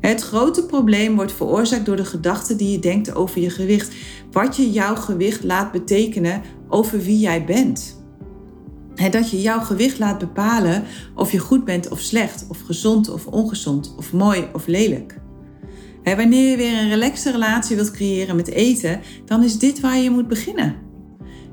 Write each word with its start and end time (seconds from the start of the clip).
Het 0.00 0.22
grote 0.22 0.66
probleem 0.66 1.14
wordt 1.14 1.32
veroorzaakt 1.32 1.86
door 1.86 1.96
de 1.96 2.04
gedachten 2.04 2.56
die 2.56 2.70
je 2.70 2.78
denkt 2.78 3.14
over 3.14 3.40
je 3.40 3.50
gewicht. 3.50 3.94
Wat 4.32 4.56
je 4.56 4.70
jouw 4.70 4.94
gewicht 4.94 5.44
laat 5.44 5.72
betekenen 5.72 6.42
over 6.68 7.00
wie 7.00 7.18
jij 7.18 7.44
bent. 7.44 7.96
Dat 9.10 9.30
je 9.30 9.40
jouw 9.40 9.60
gewicht 9.60 9.98
laat 9.98 10.18
bepalen 10.18 10.84
of 11.14 11.32
je 11.32 11.38
goed 11.38 11.64
bent 11.64 11.88
of 11.88 12.00
slecht, 12.00 12.46
of 12.48 12.60
gezond 12.60 13.10
of 13.10 13.26
ongezond, 13.26 13.94
of 13.96 14.12
mooi 14.12 14.48
of 14.52 14.66
lelijk. 14.66 15.20
Wanneer 16.04 16.50
je 16.50 16.56
weer 16.56 16.78
een 16.78 16.88
relaxte 16.88 17.30
relatie 17.30 17.76
wilt 17.76 17.90
creëren 17.90 18.36
met 18.36 18.48
eten, 18.48 19.00
dan 19.24 19.42
is 19.42 19.58
dit 19.58 19.80
waar 19.80 19.98
je 19.98 20.10
moet 20.10 20.28
beginnen. 20.28 20.87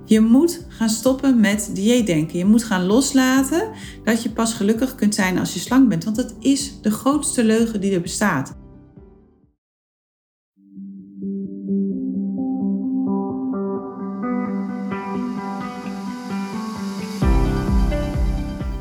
Je 0.07 0.19
moet 0.19 0.65
gaan 0.67 0.89
stoppen 0.89 1.39
met 1.39 1.69
dieetdenken. 1.73 2.37
Je 2.37 2.45
moet 2.45 2.63
gaan 2.63 2.85
loslaten 2.85 3.69
dat 4.03 4.23
je 4.23 4.29
pas 4.29 4.53
gelukkig 4.53 4.95
kunt 4.95 5.15
zijn 5.15 5.37
als 5.37 5.53
je 5.53 5.59
slank 5.59 5.89
bent. 5.89 6.03
Want 6.03 6.15
dat 6.15 6.35
is 6.39 6.81
de 6.81 6.91
grootste 6.91 7.43
leugen 7.43 7.81
die 7.81 7.93
er 7.93 8.01
bestaat. 8.01 8.55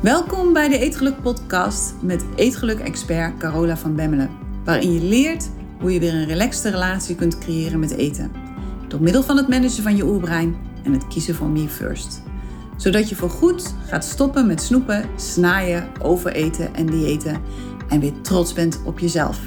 Welkom 0.01 0.53
bij 0.53 0.67
de 0.67 0.77
Eetgeluk 0.77 1.21
podcast 1.21 1.93
met 2.01 2.25
Eetgeluk-expert 2.35 3.37
Carola 3.37 3.77
van 3.77 3.95
Bemmelen. 3.95 4.29
Waarin 4.63 4.93
je 4.93 5.01
leert 5.01 5.49
hoe 5.79 5.93
je 5.93 5.99
weer 5.99 6.13
een 6.13 6.25
relaxte 6.25 6.69
relatie 6.69 7.15
kunt 7.15 7.37
creëren 7.37 7.79
met 7.79 7.91
eten. 7.91 8.31
Door 8.87 9.01
middel 9.01 9.23
van 9.23 9.37
het 9.37 9.47
managen 9.47 9.83
van 9.83 9.95
je 9.95 10.05
oerbrein 10.05 10.73
en 10.85 10.93
het 10.93 11.07
kiezen 11.07 11.35
van 11.35 11.51
me 11.51 11.67
first. 11.69 12.21
Zodat 12.77 13.09
je 13.09 13.15
voorgoed 13.15 13.75
gaat 13.85 14.05
stoppen 14.05 14.47
met 14.47 14.61
snoepen, 14.61 15.09
snaaien, 15.19 16.01
overeten 16.01 16.73
en 16.73 16.85
diëten 16.85 17.41
en 17.89 17.99
weer 17.99 18.21
trots 18.21 18.53
bent 18.53 18.81
op 18.85 18.99
jezelf. 18.99 19.39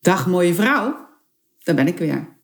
Dag 0.00 0.26
mooie 0.26 0.54
vrouw, 0.54 1.08
daar 1.58 1.74
ben 1.74 1.86
ik 1.86 1.98
weer. 1.98 2.42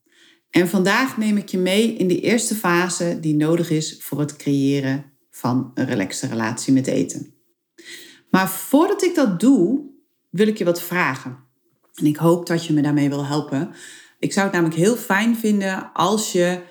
En 0.49 0.67
vandaag 0.69 1.17
neem 1.17 1.37
ik 1.37 1.49
je 1.49 1.57
mee 1.57 1.93
in 1.93 2.07
de 2.07 2.21
eerste 2.21 2.55
fase 2.55 3.19
die 3.19 3.35
nodig 3.35 3.69
is 3.69 4.03
voor 4.03 4.19
het 4.19 4.35
creëren 4.35 5.13
van 5.29 5.71
een 5.73 5.85
relaxte 5.85 6.27
relatie 6.27 6.73
met 6.73 6.87
eten. 6.87 7.33
Maar 8.29 8.49
voordat 8.49 9.03
ik 9.03 9.15
dat 9.15 9.39
doe, 9.39 9.89
wil 10.29 10.47
ik 10.47 10.57
je 10.57 10.65
wat 10.65 10.81
vragen. 10.81 11.50
En 12.01 12.07
ik 12.07 12.17
hoop 12.17 12.47
dat 12.47 12.65
je 12.65 12.73
me 12.73 12.81
daarmee 12.81 13.09
wil 13.09 13.25
helpen. 13.25 13.73
Ik 14.19 14.33
zou 14.33 14.45
het 14.45 14.55
namelijk 14.55 14.79
heel 14.79 14.95
fijn 14.95 15.35
vinden 15.35 15.93
als 15.93 16.31
je 16.31 16.61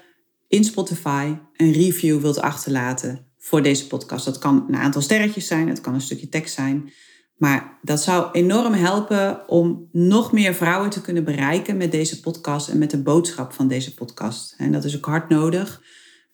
in 0.48 0.64
Spotify 0.64 1.34
een 1.56 1.72
review 1.72 2.20
wilt 2.20 2.40
achterlaten 2.40 3.26
voor 3.38 3.62
deze 3.62 3.86
podcast. 3.86 4.24
Dat 4.24 4.38
kan 4.38 4.64
een 4.68 4.76
aantal 4.76 5.02
sterretjes 5.02 5.46
zijn, 5.46 5.68
het 5.68 5.80
kan 5.80 5.94
een 5.94 6.00
stukje 6.00 6.28
tekst 6.28 6.54
zijn. 6.54 6.92
Maar 7.36 7.78
dat 7.82 8.02
zou 8.02 8.28
enorm 8.32 8.72
helpen 8.72 9.48
om 9.48 9.88
nog 9.92 10.32
meer 10.32 10.54
vrouwen 10.54 10.90
te 10.90 11.00
kunnen 11.00 11.24
bereiken 11.24 11.76
met 11.76 11.92
deze 11.92 12.20
podcast 12.20 12.68
en 12.68 12.78
met 12.78 12.90
de 12.90 13.02
boodschap 13.02 13.52
van 13.52 13.68
deze 13.68 13.94
podcast. 13.94 14.54
En 14.56 14.72
dat 14.72 14.84
is 14.84 14.96
ook 14.96 15.04
hard 15.04 15.28
nodig, 15.28 15.82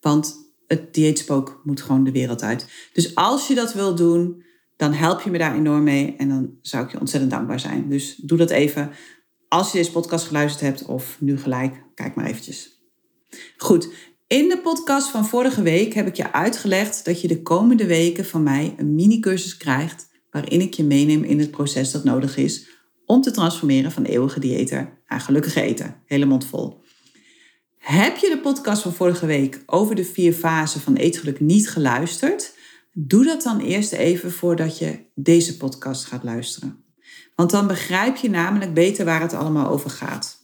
want 0.00 0.36
het 0.66 0.94
dieetspook 0.94 1.60
moet 1.64 1.82
gewoon 1.82 2.04
de 2.04 2.12
wereld 2.12 2.42
uit. 2.42 2.66
Dus 2.92 3.14
als 3.14 3.48
je 3.48 3.54
dat 3.54 3.72
wil 3.72 3.94
doen, 3.94 4.44
dan 4.76 4.92
help 4.92 5.20
je 5.20 5.30
me 5.30 5.38
daar 5.38 5.54
enorm 5.54 5.82
mee 5.82 6.14
en 6.16 6.28
dan 6.28 6.50
zou 6.60 6.84
ik 6.84 6.90
je 6.90 7.00
ontzettend 7.00 7.32
dankbaar 7.32 7.60
zijn. 7.60 7.88
Dus 7.88 8.16
doe 8.16 8.38
dat 8.38 8.50
even 8.50 8.90
als 9.48 9.72
je 9.72 9.78
deze 9.78 9.92
podcast 9.92 10.26
geluisterd 10.26 10.62
hebt 10.62 10.84
of 10.84 11.16
nu 11.20 11.38
gelijk, 11.38 11.84
kijk 11.94 12.14
maar 12.14 12.26
eventjes. 12.26 12.84
Goed, 13.56 13.88
in 14.26 14.48
de 14.48 14.58
podcast 14.58 15.08
van 15.08 15.26
vorige 15.26 15.62
week 15.62 15.94
heb 15.94 16.06
ik 16.06 16.16
je 16.16 16.32
uitgelegd 16.32 17.04
dat 17.04 17.20
je 17.20 17.28
de 17.28 17.42
komende 17.42 17.86
weken 17.86 18.24
van 18.24 18.42
mij 18.42 18.74
een 18.76 18.94
mini-cursus 18.94 19.56
krijgt 19.56 20.08
waarin 20.30 20.60
ik 20.60 20.74
je 20.74 20.84
meeneem 20.84 21.22
in 21.22 21.38
het 21.38 21.50
proces 21.50 21.90
dat 21.90 22.04
nodig 22.04 22.36
is 22.36 22.68
om 23.04 23.22
te 23.22 23.30
transformeren 23.30 23.92
van 23.92 24.04
eeuwige 24.04 24.40
dieeter 24.40 25.02
naar 25.06 25.20
gelukkige 25.20 25.60
eten. 25.60 26.02
Hele 26.06 26.24
mond 26.24 26.44
vol. 26.44 26.84
Heb 27.78 28.16
je 28.16 28.28
de 28.28 28.38
podcast 28.38 28.82
van 28.82 28.92
vorige 28.92 29.26
week 29.26 29.62
over 29.66 29.94
de 29.94 30.04
vier 30.04 30.32
fasen 30.32 30.80
van 30.80 30.96
eetgeluk 30.96 31.40
niet 31.40 31.70
geluisterd? 31.70 32.55
Doe 32.98 33.24
dat 33.24 33.42
dan 33.42 33.60
eerst 33.60 33.92
even 33.92 34.32
voordat 34.32 34.78
je 34.78 34.98
deze 35.14 35.56
podcast 35.56 36.04
gaat 36.04 36.24
luisteren. 36.24 36.84
Want 37.34 37.50
dan 37.50 37.66
begrijp 37.66 38.16
je 38.16 38.30
namelijk 38.30 38.74
beter 38.74 39.04
waar 39.04 39.20
het 39.20 39.32
allemaal 39.32 39.68
over 39.68 39.90
gaat. 39.90 40.38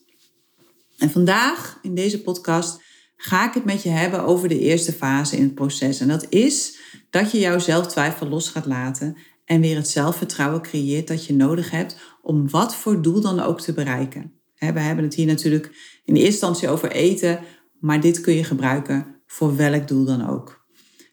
En 0.98 1.10
vandaag 1.10 1.78
in 1.82 1.94
deze 1.94 2.22
podcast 2.22 2.82
ga 3.16 3.48
ik 3.48 3.54
het 3.54 3.64
met 3.64 3.82
je 3.82 3.88
hebben 3.88 4.24
over 4.24 4.48
de 4.48 4.58
eerste 4.58 4.92
fase 4.92 5.36
in 5.36 5.42
het 5.42 5.54
proces. 5.54 6.00
En 6.00 6.08
dat 6.08 6.26
is 6.28 6.78
dat 7.10 7.30
je 7.30 7.38
jouw 7.38 7.58
zelftwijfel 7.58 8.28
los 8.28 8.48
gaat 8.48 8.66
laten 8.66 9.16
en 9.44 9.60
weer 9.60 9.76
het 9.76 9.88
zelfvertrouwen 9.88 10.62
creëert 10.62 11.08
dat 11.08 11.26
je 11.26 11.34
nodig 11.34 11.70
hebt 11.70 11.96
om 12.22 12.50
wat 12.50 12.74
voor 12.74 13.02
doel 13.02 13.20
dan 13.20 13.41
ook 13.41 13.60
te 13.60 13.72
bereiken. 13.72 14.32
We 14.58 14.80
hebben 14.80 15.04
het 15.04 15.14
hier 15.14 15.26
natuurlijk 15.26 15.66
in 16.04 16.14
eerste 16.14 16.30
instantie 16.30 16.68
over 16.68 16.91
eten, 16.91 17.41
maar 17.80 18.00
dit 18.00 18.20
kun 18.20 18.34
je 18.34 18.44
gebruiken 18.44 19.22
voor 19.26 19.56
welk 19.56 19.88
doel 19.88 20.04
dan 20.04 20.28
ook. 20.28 20.61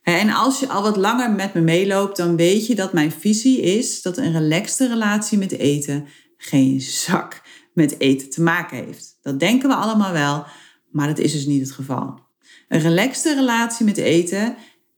En 0.04 0.30
als 0.30 0.60
je 0.60 0.68
al 0.68 0.82
wat 0.82 0.98
langer 0.98 1.32
met 1.32 1.54
me 1.54 1.62
meeloopt, 1.62 2.18
dan 2.18 2.36
weet 2.36 2.68
je 2.68 2.76
dat 2.76 2.94
mijn 2.94 3.12
visie 3.12 3.62
is 3.62 4.02
dat 4.02 4.18
een 4.18 4.32
relaxte 4.32 4.88
relatie 4.88 5.38
met 5.38 5.52
eten 5.52 6.08
geen 6.38 6.82
zak 6.82 7.42
met 7.74 8.00
eten 8.00 8.30
te 8.30 8.42
maken 8.42 8.78
heeft. 8.86 9.18
Dat 9.22 9.40
denken 9.40 9.70
we 9.70 9.76
allemaal 9.76 10.12
wel, 10.12 10.46
maar 10.92 11.08
dat 11.08 11.20
is 11.20 11.32
dus 11.32 11.46
niet 11.46 11.62
het 11.62 11.72
geval. 11.72 12.20
Een 12.68 12.80
relaxte 12.80 13.34
relatie 13.34 13.86
met 13.86 13.98
eten 13.98 14.56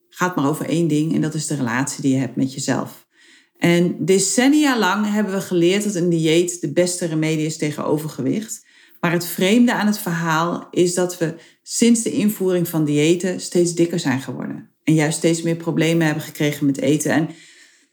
gaat 0.09 0.35
maar 0.35 0.47
over 0.47 0.69
één 0.69 0.87
ding 0.87 1.13
en 1.13 1.21
dat 1.21 1.33
is 1.33 1.47
de 1.47 1.55
relatie 1.55 2.01
die 2.01 2.13
je 2.13 2.19
hebt 2.19 2.35
met 2.35 2.53
jezelf. 2.53 3.07
En 3.57 4.05
decennia 4.05 4.77
lang 4.77 5.11
hebben 5.11 5.33
we 5.33 5.41
geleerd 5.41 5.83
dat 5.83 5.95
een 5.95 6.09
dieet 6.09 6.61
de 6.61 6.71
beste 6.71 7.05
remedie 7.05 7.45
is 7.45 7.57
tegen 7.57 7.85
overgewicht. 7.85 8.65
Maar 8.99 9.11
het 9.11 9.25
vreemde 9.25 9.73
aan 9.73 9.87
het 9.87 9.97
verhaal 9.97 10.67
is 10.71 10.93
dat 10.93 11.17
we 11.17 11.35
sinds 11.63 12.01
de 12.01 12.11
invoering 12.11 12.67
van 12.67 12.85
diëten 12.85 13.39
steeds 13.39 13.73
dikker 13.73 13.99
zijn 13.99 14.21
geworden. 14.21 14.70
En 14.83 14.93
juist 14.93 15.17
steeds 15.17 15.41
meer 15.41 15.55
problemen 15.55 16.05
hebben 16.05 16.23
gekregen 16.23 16.65
met 16.65 16.77
eten. 16.77 17.11
En 17.11 17.29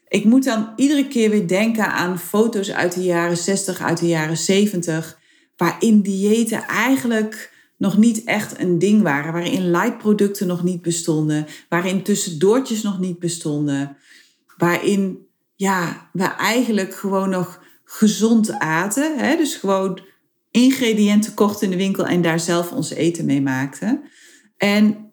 ik 0.07 0.23
moet 0.23 0.43
dan 0.43 0.73
iedere 0.75 1.07
keer 1.07 1.29
weer 1.29 1.47
denken 1.47 1.87
aan 1.87 2.19
foto's 2.19 2.71
uit 2.71 2.93
de 2.93 3.03
jaren 3.03 3.37
60, 3.37 3.81
uit 3.81 3.99
de 3.99 4.07
jaren 4.07 4.37
70, 4.37 5.19
waarin 5.57 6.01
diëten 6.01 6.63
eigenlijk 6.63 7.57
nog 7.77 7.97
niet 7.97 8.23
echt 8.23 8.59
een 8.59 8.79
ding 8.79 9.01
waren, 9.01 9.33
waarin 9.33 9.71
lightproducten 9.71 10.47
nog 10.47 10.63
niet 10.63 10.81
bestonden, 10.81 11.47
waarin 11.69 12.03
tussendoortjes 12.03 12.81
nog 12.81 12.99
niet 12.99 13.19
bestonden, 13.19 13.97
waarin 14.57 15.27
ja, 15.55 16.09
we 16.13 16.23
eigenlijk 16.23 16.95
gewoon 16.95 17.29
nog 17.29 17.63
gezond 17.83 18.51
aten, 18.51 19.17
hè? 19.17 19.35
dus 19.35 19.55
gewoon 19.55 20.01
ingrediënten 20.51 21.33
kochten 21.33 21.65
in 21.65 21.71
de 21.71 21.83
winkel 21.83 22.05
en 22.05 22.21
daar 22.21 22.39
zelf 22.39 22.71
ons 22.71 22.89
eten 22.89 23.25
mee 23.25 23.41
maakten. 23.41 24.01
En 24.57 25.11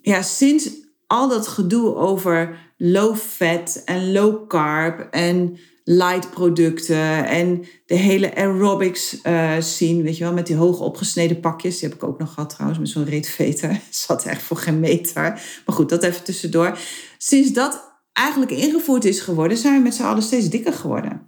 ja, 0.00 0.22
sinds 0.22 0.70
al 1.08 1.28
dat 1.28 1.48
gedoe 1.48 1.94
over 1.94 2.58
low 2.76 3.16
fat 3.16 3.82
en 3.84 4.12
low 4.12 4.48
carb 4.48 5.08
en 5.10 5.58
light 5.84 6.30
producten 6.30 7.26
en 7.26 7.64
de 7.86 7.94
hele 7.94 8.34
aerobics 8.34 9.18
uh, 9.22 9.52
scene, 9.58 10.02
weet 10.02 10.16
je 10.16 10.24
wel, 10.24 10.32
met 10.32 10.46
die 10.46 10.56
hoog 10.56 10.80
opgesneden 10.80 11.40
pakjes. 11.40 11.78
Die 11.78 11.88
heb 11.88 11.98
ik 11.98 12.04
ook 12.04 12.18
nog 12.18 12.34
gehad 12.34 12.50
trouwens, 12.50 12.78
met 12.80 12.88
zo'n 12.88 13.04
reetveter. 13.04 13.80
Zat 13.90 14.24
echt 14.24 14.42
voor 14.42 14.56
geen 14.56 14.80
meter. 14.80 15.22
Maar 15.66 15.74
goed, 15.74 15.88
dat 15.88 16.02
even 16.02 16.24
tussendoor. 16.24 16.78
Sinds 17.18 17.52
dat 17.52 18.00
eigenlijk 18.12 18.50
ingevoerd 18.50 19.04
is 19.04 19.20
geworden, 19.20 19.56
zijn 19.56 19.76
we 19.76 19.82
met 19.82 19.94
z'n 19.94 20.02
allen 20.02 20.22
steeds 20.22 20.48
dikker 20.48 20.72
geworden. 20.72 21.26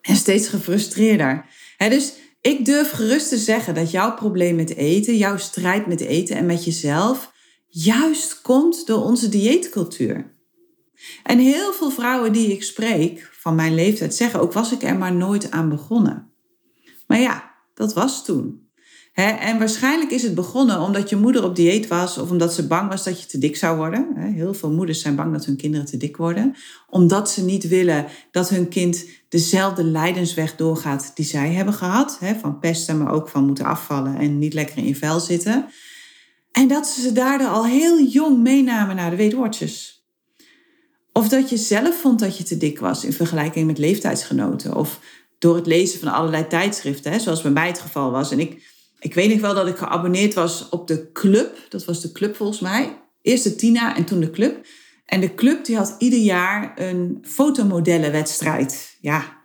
En 0.00 0.16
steeds 0.16 0.48
gefrustreerder. 0.48 1.44
dus 1.78 2.12
ik 2.40 2.64
durf 2.64 2.90
gerust 2.90 3.28
te 3.28 3.38
zeggen 3.38 3.74
dat 3.74 3.90
jouw 3.90 4.14
probleem 4.14 4.56
met 4.56 4.76
eten, 4.76 5.16
jouw 5.16 5.36
strijd 5.36 5.86
met 5.86 6.00
eten 6.00 6.36
en 6.36 6.46
met 6.46 6.64
jezelf, 6.64 7.31
juist 7.74 8.40
komt 8.40 8.86
door 8.86 9.04
onze 9.04 9.28
dieetcultuur. 9.28 10.34
En 11.22 11.38
heel 11.38 11.72
veel 11.72 11.90
vrouwen 11.90 12.32
die 12.32 12.52
ik 12.52 12.62
spreek 12.62 13.30
van 13.32 13.54
mijn 13.54 13.74
leeftijd 13.74 14.14
zeggen 14.14 14.40
ook 14.40 14.52
was 14.52 14.72
ik 14.72 14.82
er 14.82 14.96
maar 14.96 15.14
nooit 15.14 15.50
aan 15.50 15.68
begonnen. 15.68 16.30
Maar 17.06 17.20
ja, 17.20 17.50
dat 17.74 17.94
was 17.94 18.24
toen. 18.24 18.60
en 19.12 19.58
waarschijnlijk 19.58 20.10
is 20.10 20.22
het 20.22 20.34
begonnen 20.34 20.80
omdat 20.80 21.08
je 21.08 21.16
moeder 21.16 21.44
op 21.44 21.56
dieet 21.56 21.88
was 21.88 22.18
of 22.18 22.30
omdat 22.30 22.54
ze 22.54 22.66
bang 22.66 22.88
was 22.88 23.04
dat 23.04 23.20
je 23.20 23.26
te 23.26 23.38
dik 23.38 23.56
zou 23.56 23.76
worden. 23.76 24.16
heel 24.16 24.54
veel 24.54 24.70
moeders 24.70 25.00
zijn 25.00 25.16
bang 25.16 25.32
dat 25.32 25.44
hun 25.44 25.56
kinderen 25.56 25.86
te 25.86 25.96
dik 25.96 26.16
worden, 26.16 26.54
omdat 26.88 27.30
ze 27.30 27.44
niet 27.44 27.68
willen 27.68 28.06
dat 28.30 28.48
hun 28.48 28.68
kind 28.68 29.06
dezelfde 29.28 29.84
lijdensweg 29.84 30.56
doorgaat 30.56 31.12
die 31.14 31.24
zij 31.24 31.52
hebben 31.52 31.74
gehad. 31.74 32.18
van 32.40 32.58
pesten, 32.58 32.98
maar 32.98 33.12
ook 33.12 33.28
van 33.28 33.46
moeten 33.46 33.64
afvallen 33.64 34.16
en 34.16 34.38
niet 34.38 34.54
lekker 34.54 34.76
in 34.76 34.86
je 34.86 34.96
vel 34.96 35.20
zitten. 35.20 35.68
En 36.52 36.68
dat 36.68 36.86
ze 36.86 37.00
ze 37.00 37.12
daardoor 37.12 37.48
al 37.48 37.66
heel 37.66 38.00
jong 38.00 38.38
meenamen 38.38 38.96
naar 38.96 39.10
de 39.10 39.16
weetwoordjes. 39.16 40.04
Of 41.12 41.28
dat 41.28 41.50
je 41.50 41.56
zelf 41.56 42.00
vond 42.00 42.18
dat 42.18 42.38
je 42.38 42.44
te 42.44 42.56
dik 42.56 42.78
was 42.78 43.04
in 43.04 43.12
vergelijking 43.12 43.66
met 43.66 43.78
leeftijdsgenoten. 43.78 44.76
Of 44.76 45.00
door 45.38 45.56
het 45.56 45.66
lezen 45.66 46.00
van 46.00 46.12
allerlei 46.12 46.46
tijdschriften, 46.46 47.12
hè, 47.12 47.18
zoals 47.18 47.42
bij 47.42 47.50
mij 47.50 47.66
het 47.66 47.78
geval 47.78 48.10
was. 48.10 48.30
En 48.30 48.38
ik, 48.38 48.62
ik 48.98 49.14
weet 49.14 49.30
nog 49.30 49.40
wel 49.40 49.54
dat 49.54 49.66
ik 49.66 49.76
geabonneerd 49.76 50.34
was 50.34 50.68
op 50.68 50.86
de 50.86 51.12
club. 51.12 51.58
Dat 51.68 51.84
was 51.84 52.00
de 52.00 52.12
club 52.12 52.36
volgens 52.36 52.60
mij. 52.60 53.00
Eerst 53.22 53.44
de 53.44 53.54
Tina 53.54 53.96
en 53.96 54.04
toen 54.04 54.20
de 54.20 54.30
club. 54.30 54.66
En 55.06 55.20
de 55.20 55.34
club 55.34 55.64
die 55.64 55.76
had 55.76 55.94
ieder 55.98 56.18
jaar 56.18 56.72
een 56.76 57.18
fotomodellenwedstrijd. 57.22 58.96
Ja, 59.00 59.42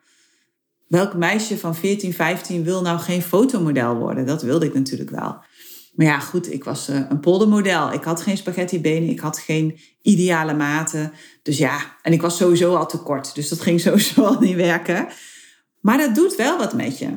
welk 0.88 1.14
meisje 1.14 1.58
van 1.58 1.76
14, 1.76 2.14
15 2.14 2.64
wil 2.64 2.82
nou 2.82 3.00
geen 3.00 3.22
fotomodel 3.22 3.96
worden? 3.96 4.26
Dat 4.26 4.42
wilde 4.42 4.66
ik 4.66 4.74
natuurlijk 4.74 5.10
wel. 5.10 5.38
Maar 5.98 6.06
ja, 6.06 6.20
goed, 6.20 6.54
ik 6.54 6.64
was 6.64 6.90
uh, 6.90 7.00
een 7.10 7.20
poldermodel. 7.20 7.92
Ik 7.92 8.04
had 8.04 8.22
geen 8.22 8.38
spaghettibenen, 8.38 9.10
ik 9.10 9.20
had 9.20 9.40
geen 9.40 9.80
ideale 10.02 10.54
maten. 10.54 11.14
Dus 11.44 11.58
ja, 11.58 11.96
en 12.02 12.14
ik 12.14 12.22
was 12.22 12.38
sowieso 12.38 12.76
al 12.76 12.88
te 12.88 12.98
kort. 12.98 13.36
Dus 13.36 13.50
dat 13.50 13.62
ging 13.62 13.82
sowieso 13.90 14.24
al 14.24 14.40
niet 14.40 14.56
werken. 14.56 15.08
Maar 15.82 15.98
dat 15.98 16.16
doet 16.16 16.36
wel 16.36 16.58
wat 16.58 16.74
met 16.74 16.98
je. 16.98 17.10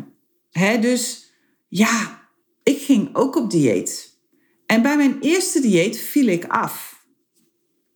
Dus 0.81 1.32
ja, 1.69 2.21
ik 2.62 2.79
ging 2.79 3.11
ook 3.12 3.37
op 3.37 3.50
dieet. 3.50 4.19
En 4.67 4.82
bij 4.82 4.97
mijn 4.97 5.17
eerste 5.21 5.61
dieet 5.61 5.99
viel 5.99 6.27
ik 6.27 6.44
af. 6.44 7.05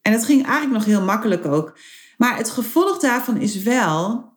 En 0.03 0.13
het 0.13 0.25
ging 0.25 0.47
eigenlijk 0.47 0.73
nog 0.73 0.85
heel 0.85 1.05
makkelijk 1.05 1.47
ook. 1.47 1.79
Maar 2.17 2.37
het 2.37 2.51
gevolg 2.51 2.99
daarvan 2.99 3.37
is 3.37 3.63
wel, 3.63 4.33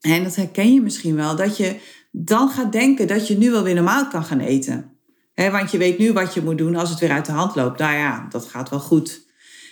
en 0.00 0.24
dat 0.24 0.36
herken 0.36 0.72
je 0.74 0.80
misschien 0.80 1.16
wel, 1.16 1.36
dat 1.36 1.56
je 1.56 1.80
dan 2.10 2.48
gaat 2.48 2.72
denken 2.72 3.06
dat 3.06 3.28
je 3.28 3.38
nu 3.38 3.50
wel 3.50 3.62
weer 3.62 3.74
normaal 3.74 4.08
kan 4.08 4.24
gaan 4.24 4.40
eten. 4.40 4.95
Want 5.36 5.70
je 5.70 5.78
weet 5.78 5.98
nu 5.98 6.12
wat 6.12 6.34
je 6.34 6.42
moet 6.42 6.58
doen 6.58 6.76
als 6.76 6.90
het 6.90 6.98
weer 6.98 7.10
uit 7.10 7.26
de 7.26 7.32
hand 7.32 7.54
loopt. 7.54 7.78
Nou 7.78 7.96
ja, 7.96 8.26
dat 8.28 8.46
gaat 8.46 8.68
wel 8.68 8.80
goed. 8.80 9.24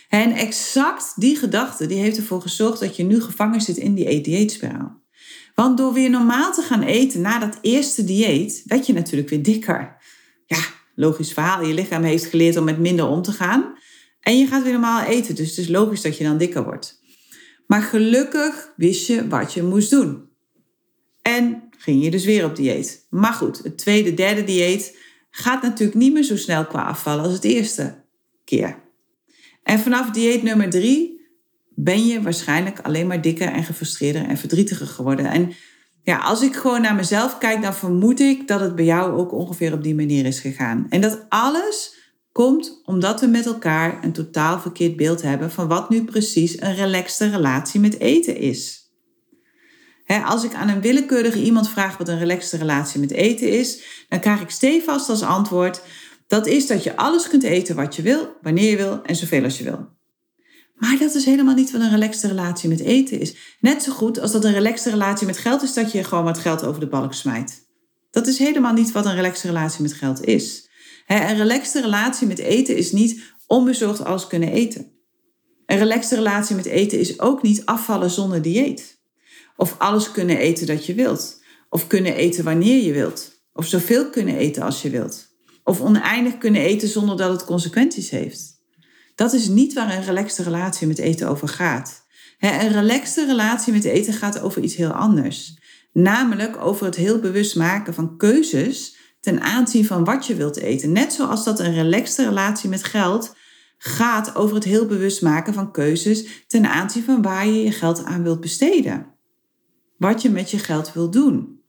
En 0.09 0.31
exact 0.31 1.13
die 1.15 1.35
gedachte 1.35 1.85
die 1.85 1.97
heeft 1.97 2.17
ervoor 2.17 2.41
gezorgd 2.41 2.79
dat 2.79 2.95
je 2.95 3.03
nu 3.03 3.21
gevangen 3.21 3.61
zit 3.61 3.77
in 3.77 3.93
die 3.93 4.21
dieetspiraal. 4.21 5.03
Want 5.55 5.77
door 5.77 5.93
weer 5.93 6.09
normaal 6.09 6.53
te 6.53 6.61
gaan 6.61 6.81
eten 6.81 7.21
na 7.21 7.39
dat 7.39 7.57
eerste 7.61 8.03
dieet, 8.03 8.63
werd 8.65 8.85
je 8.85 8.93
natuurlijk 8.93 9.29
weer 9.29 9.43
dikker. 9.43 9.97
Ja, 10.45 10.57
logisch 10.95 11.33
verhaal. 11.33 11.63
Je 11.63 11.73
lichaam 11.73 12.03
heeft 12.03 12.25
geleerd 12.25 12.57
om 12.57 12.63
met 12.63 12.79
minder 12.79 13.07
om 13.07 13.21
te 13.21 13.31
gaan. 13.31 13.73
En 14.19 14.37
je 14.37 14.47
gaat 14.47 14.63
weer 14.63 14.71
normaal 14.71 15.03
eten. 15.03 15.35
Dus 15.35 15.49
het 15.49 15.57
is 15.57 15.67
logisch 15.67 16.01
dat 16.01 16.17
je 16.17 16.23
dan 16.23 16.37
dikker 16.37 16.63
wordt. 16.63 17.01
Maar 17.67 17.81
gelukkig 17.81 18.73
wist 18.75 19.07
je 19.07 19.27
wat 19.27 19.53
je 19.53 19.63
moest 19.63 19.89
doen. 19.89 20.29
En 21.21 21.63
ging 21.77 22.03
je 22.03 22.11
dus 22.11 22.25
weer 22.25 22.45
op 22.45 22.55
dieet. 22.55 23.05
Maar 23.09 23.33
goed, 23.33 23.63
het 23.63 23.77
tweede, 23.77 24.13
derde 24.13 24.43
dieet 24.43 24.97
gaat 25.37 25.61
natuurlijk 25.61 25.97
niet 25.97 26.13
meer 26.13 26.23
zo 26.23 26.37
snel 26.37 26.65
qua 26.65 26.83
afvallen 26.83 27.23
als 27.23 27.33
het 27.33 27.43
eerste 27.43 28.03
keer. 28.43 28.75
En 29.63 29.79
vanaf 29.79 30.11
dieet 30.11 30.43
nummer 30.43 30.69
drie 30.69 31.21
ben 31.75 32.05
je 32.05 32.21
waarschijnlijk 32.21 32.79
alleen 32.79 33.07
maar 33.07 33.21
dikker 33.21 33.47
en 33.47 33.63
gefrustreerder 33.63 34.25
en 34.25 34.37
verdrietiger 34.37 34.87
geworden. 34.87 35.25
En 35.25 35.53
ja, 36.03 36.17
als 36.17 36.41
ik 36.41 36.55
gewoon 36.55 36.81
naar 36.81 36.95
mezelf 36.95 37.37
kijk, 37.37 37.61
dan 37.61 37.73
vermoed 37.75 38.19
ik 38.19 38.47
dat 38.47 38.59
het 38.59 38.75
bij 38.75 38.85
jou 38.85 39.17
ook 39.17 39.31
ongeveer 39.31 39.73
op 39.73 39.83
die 39.83 39.95
manier 39.95 40.25
is 40.25 40.39
gegaan. 40.39 40.85
En 40.89 41.01
dat 41.01 41.25
alles 41.29 41.95
komt 42.31 42.81
omdat 42.85 43.19
we 43.21 43.27
met 43.27 43.45
elkaar 43.45 44.03
een 44.03 44.13
totaal 44.13 44.59
verkeerd 44.59 44.95
beeld 44.95 45.21
hebben 45.21 45.51
van 45.51 45.67
wat 45.67 45.89
nu 45.89 46.03
precies 46.03 46.61
een 46.61 46.75
relaxte 46.75 47.29
relatie 47.29 47.79
met 47.79 47.99
eten 47.99 48.37
is. 48.37 48.84
Als 50.25 50.43
ik 50.43 50.53
aan 50.53 50.69
een 50.69 50.81
willekeurige 50.81 51.41
iemand 51.43 51.69
vraag 51.69 51.97
wat 51.97 52.07
een 52.07 52.19
relaxte 52.19 52.57
relatie 52.57 52.99
met 52.99 53.11
eten 53.11 53.49
is, 53.49 53.83
dan 54.09 54.19
krijg 54.19 54.41
ik 54.41 54.49
stevast 54.49 55.09
als 55.09 55.21
antwoord: 55.21 55.81
dat 56.27 56.47
is 56.47 56.67
dat 56.67 56.83
je 56.83 56.97
alles 56.97 57.27
kunt 57.27 57.43
eten 57.43 57.75
wat 57.75 57.95
je 57.95 58.01
wil, 58.01 58.37
wanneer 58.41 58.69
je 58.69 58.77
wil 58.77 59.01
en 59.03 59.15
zoveel 59.15 59.43
als 59.43 59.57
je 59.57 59.63
wil. 59.63 59.93
Maar 60.75 60.97
dat 60.99 61.15
is 61.15 61.25
helemaal 61.25 61.55
niet 61.55 61.71
wat 61.71 61.81
een 61.81 61.89
relaxte 61.89 62.27
relatie 62.27 62.69
met 62.69 62.79
eten 62.79 63.19
is. 63.19 63.35
Net 63.59 63.83
zo 63.83 63.91
goed 63.91 64.19
als 64.19 64.31
dat 64.31 64.43
een 64.43 64.53
relaxte 64.53 64.89
relatie 64.89 65.25
met 65.25 65.37
geld 65.37 65.63
is 65.63 65.73
dat 65.73 65.91
je 65.91 66.03
gewoon 66.03 66.23
wat 66.23 66.37
geld 66.37 66.65
over 66.65 66.79
de 66.79 66.87
balk 66.87 67.13
smijt. 67.13 67.63
Dat 68.11 68.27
is 68.27 68.37
helemaal 68.37 68.73
niet 68.73 68.91
wat 68.91 69.05
een 69.05 69.15
relaxte 69.15 69.47
relatie 69.47 69.81
met 69.81 69.93
geld 69.93 70.25
is. 70.25 70.69
Een 71.07 71.37
relaxte 71.37 71.81
relatie 71.81 72.27
met 72.27 72.39
eten 72.39 72.77
is 72.77 72.91
niet 72.91 73.21
onbezorgd 73.47 74.03
alles 74.03 74.27
kunnen 74.27 74.51
eten. 74.51 74.91
Een 75.65 75.77
relaxte 75.77 76.15
relatie 76.15 76.55
met 76.55 76.65
eten 76.65 76.99
is 76.99 77.19
ook 77.19 77.41
niet 77.41 77.65
afvallen 77.65 78.09
zonder 78.09 78.41
dieet. 78.41 78.94
Of 79.55 79.75
alles 79.77 80.11
kunnen 80.11 80.37
eten 80.37 80.67
dat 80.67 80.85
je 80.85 80.93
wilt. 80.93 81.43
Of 81.69 81.87
kunnen 81.87 82.15
eten 82.15 82.43
wanneer 82.43 82.83
je 82.83 82.93
wilt. 82.93 83.43
Of 83.53 83.65
zoveel 83.65 84.09
kunnen 84.09 84.37
eten 84.37 84.63
als 84.63 84.81
je 84.81 84.89
wilt. 84.89 85.27
Of 85.63 85.81
oneindig 85.81 86.37
kunnen 86.37 86.61
eten 86.61 86.87
zonder 86.87 87.17
dat 87.17 87.31
het 87.31 87.45
consequenties 87.45 88.09
heeft. 88.09 88.53
Dat 89.15 89.33
is 89.33 89.47
niet 89.47 89.73
waar 89.73 89.95
een 89.95 90.03
relaxte 90.03 90.43
relatie 90.43 90.87
met 90.87 90.97
eten 90.97 91.29
over 91.29 91.47
gaat. 91.47 92.03
Een 92.39 92.71
relaxte 92.71 93.25
relatie 93.25 93.73
met 93.73 93.83
eten 93.83 94.13
gaat 94.13 94.39
over 94.39 94.61
iets 94.61 94.75
heel 94.75 94.91
anders. 94.91 95.57
Namelijk 95.93 96.57
over 96.57 96.85
het 96.85 96.95
heel 96.95 97.19
bewust 97.19 97.55
maken 97.55 97.93
van 97.93 98.17
keuzes 98.17 98.97
ten 99.19 99.41
aanzien 99.41 99.85
van 99.85 100.03
wat 100.03 100.25
je 100.25 100.35
wilt 100.35 100.57
eten. 100.57 100.91
Net 100.91 101.13
zoals 101.13 101.43
dat 101.43 101.59
een 101.59 101.73
relaxte 101.73 102.23
relatie 102.23 102.69
met 102.69 102.83
geld 102.83 103.35
gaat 103.77 104.35
over 104.35 104.55
het 104.55 104.63
heel 104.63 104.85
bewust 104.85 105.21
maken 105.21 105.53
van 105.53 105.71
keuzes 105.71 106.45
ten 106.47 106.65
aanzien 106.65 107.03
van 107.03 107.21
waar 107.21 107.47
je 107.47 107.63
je 107.63 107.71
geld 107.71 108.03
aan 108.03 108.23
wilt 108.23 108.41
besteden. 108.41 109.14
Wat 109.97 110.21
je 110.21 110.29
met 110.29 110.51
je 110.51 110.59
geld 110.59 110.93
wilt 110.93 111.13
doen. 111.13 111.61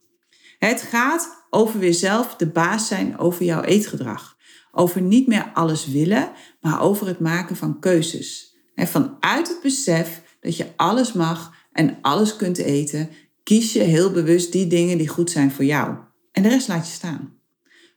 Het 0.59 0.83
gaat 0.83 1.47
over 1.51 1.79
weer 1.79 1.95
zelf 1.95 2.37
de 2.37 2.47
baas 2.47 2.89
zijn 2.89 3.19
over 3.19 3.45
jouw 3.45 3.63
eetgedrag. 3.63 4.37
Over 4.73 5.01
niet 5.03 5.27
meer 5.27 5.51
alles 5.55 5.87
willen, 5.87 6.33
maar 6.61 6.83
over 6.83 7.07
het 7.07 7.21
maken 7.21 7.57
van 7.57 7.81
keuzes. 7.81 8.57
En 8.75 8.89
vanuit 8.89 9.49
het 9.49 9.59
besef 9.63 10.23
dat 10.41 10.57
je 10.57 10.67
alles 10.77 11.13
mag 11.13 11.55
en 11.73 11.99
alles 12.03 12.37
kunt 12.37 12.59
eten, 12.59 13.11
kies 13.43 13.73
je 13.73 13.83
heel 13.83 14.11
bewust 14.11 14.53
die 14.53 14.67
dingen 14.67 14.99
die 14.99 15.09
goed 15.09 15.31
zijn 15.31 15.51
voor 15.51 15.65
jou. 15.65 15.97
En 16.33 16.43
de 16.43 16.49
rest 16.49 16.69
laat 16.69 16.87
je 16.87 16.93
staan. 16.93 17.35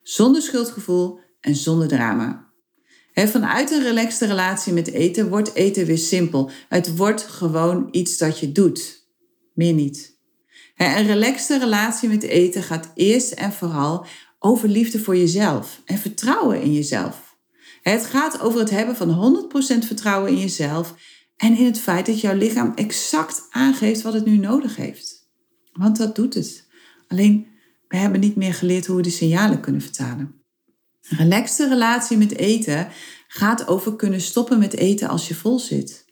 Zonder 0.01 0.41
schuldgevoel 0.41 1.19
en 1.41 1.55
zonder 1.55 1.87
drama. 1.87 2.47
vanuit 3.13 3.71
een 3.71 3.83
relaxte 3.83 4.25
relatie 4.25 4.73
met 4.73 4.87
eten 4.87 5.29
wordt 5.29 5.53
eten 5.53 5.85
weer 5.85 5.97
simpel. 5.97 6.51
Het 6.69 6.95
wordt 6.95 7.21
gewoon 7.21 7.87
iets 7.91 8.17
dat 8.17 8.39
je 8.39 8.51
doet. 8.51 9.07
Meer 9.53 9.73
niet. 9.73 10.18
Een 10.87 11.05
relaxte 11.05 11.57
relatie 11.57 12.09
met 12.09 12.23
eten 12.23 12.63
gaat 12.63 12.91
eerst 12.95 13.31
en 13.31 13.53
vooral 13.53 14.05
over 14.39 14.69
liefde 14.69 14.99
voor 14.99 15.17
jezelf 15.17 15.81
en 15.85 15.97
vertrouwen 15.97 16.61
in 16.61 16.73
jezelf. 16.73 17.35
Het 17.81 18.05
gaat 18.05 18.41
over 18.41 18.59
het 18.59 18.69
hebben 18.69 18.95
van 18.95 19.49
100% 19.83 19.85
vertrouwen 19.85 20.31
in 20.31 20.39
jezelf 20.39 20.95
en 21.37 21.57
in 21.57 21.65
het 21.65 21.79
feit 21.79 22.05
dat 22.05 22.21
jouw 22.21 22.35
lichaam 22.35 22.71
exact 22.75 23.47
aangeeft 23.49 24.01
wat 24.01 24.13
het 24.13 24.25
nu 24.25 24.37
nodig 24.37 24.75
heeft. 24.75 25.29
Want 25.71 25.97
dat 25.97 26.15
doet 26.15 26.33
het. 26.33 26.67
Alleen 27.07 27.47
we 27.87 27.97
hebben 27.97 28.19
niet 28.19 28.35
meer 28.35 28.53
geleerd 28.53 28.85
hoe 28.85 28.95
we 28.95 29.01
die 29.01 29.11
signalen 29.11 29.61
kunnen 29.61 29.81
vertalen. 29.81 30.43
Een 31.09 31.17
relaxte 31.17 31.67
relatie 31.67 32.17
met 32.17 32.35
eten 32.35 32.87
gaat 33.27 33.67
over 33.67 33.95
kunnen 33.95 34.21
stoppen 34.21 34.59
met 34.59 34.75
eten 34.75 35.07
als 35.07 35.27
je 35.27 35.35
vol 35.35 35.59
zit. 35.59 36.05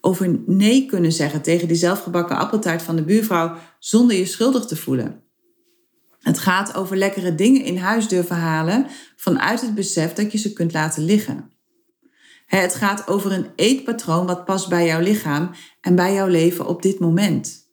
Over 0.00 0.40
nee 0.46 0.86
kunnen 0.86 1.12
zeggen 1.12 1.42
tegen 1.42 1.68
die 1.68 1.76
zelfgebakken 1.76 2.36
appeltaart 2.36 2.82
van 2.82 2.96
de 2.96 3.04
buurvrouw 3.04 3.56
zonder 3.78 4.16
je 4.16 4.26
schuldig 4.26 4.64
te 4.64 4.76
voelen. 4.76 5.22
Het 6.20 6.38
gaat 6.38 6.74
over 6.74 6.96
lekkere 6.96 7.34
dingen 7.34 7.64
in 7.64 7.76
huis 7.76 8.08
durven 8.08 8.36
halen 8.36 8.86
vanuit 9.16 9.60
het 9.60 9.74
besef 9.74 10.12
dat 10.12 10.32
je 10.32 10.38
ze 10.38 10.52
kunt 10.52 10.72
laten 10.72 11.04
liggen. 11.04 11.50
Het 12.46 12.74
gaat 12.74 13.08
over 13.08 13.32
een 13.32 13.46
eetpatroon 13.56 14.26
wat 14.26 14.44
past 14.44 14.68
bij 14.68 14.86
jouw 14.86 15.00
lichaam 15.00 15.50
en 15.80 15.94
bij 15.94 16.14
jouw 16.14 16.26
leven 16.26 16.66
op 16.66 16.82
dit 16.82 16.98
moment. 16.98 17.66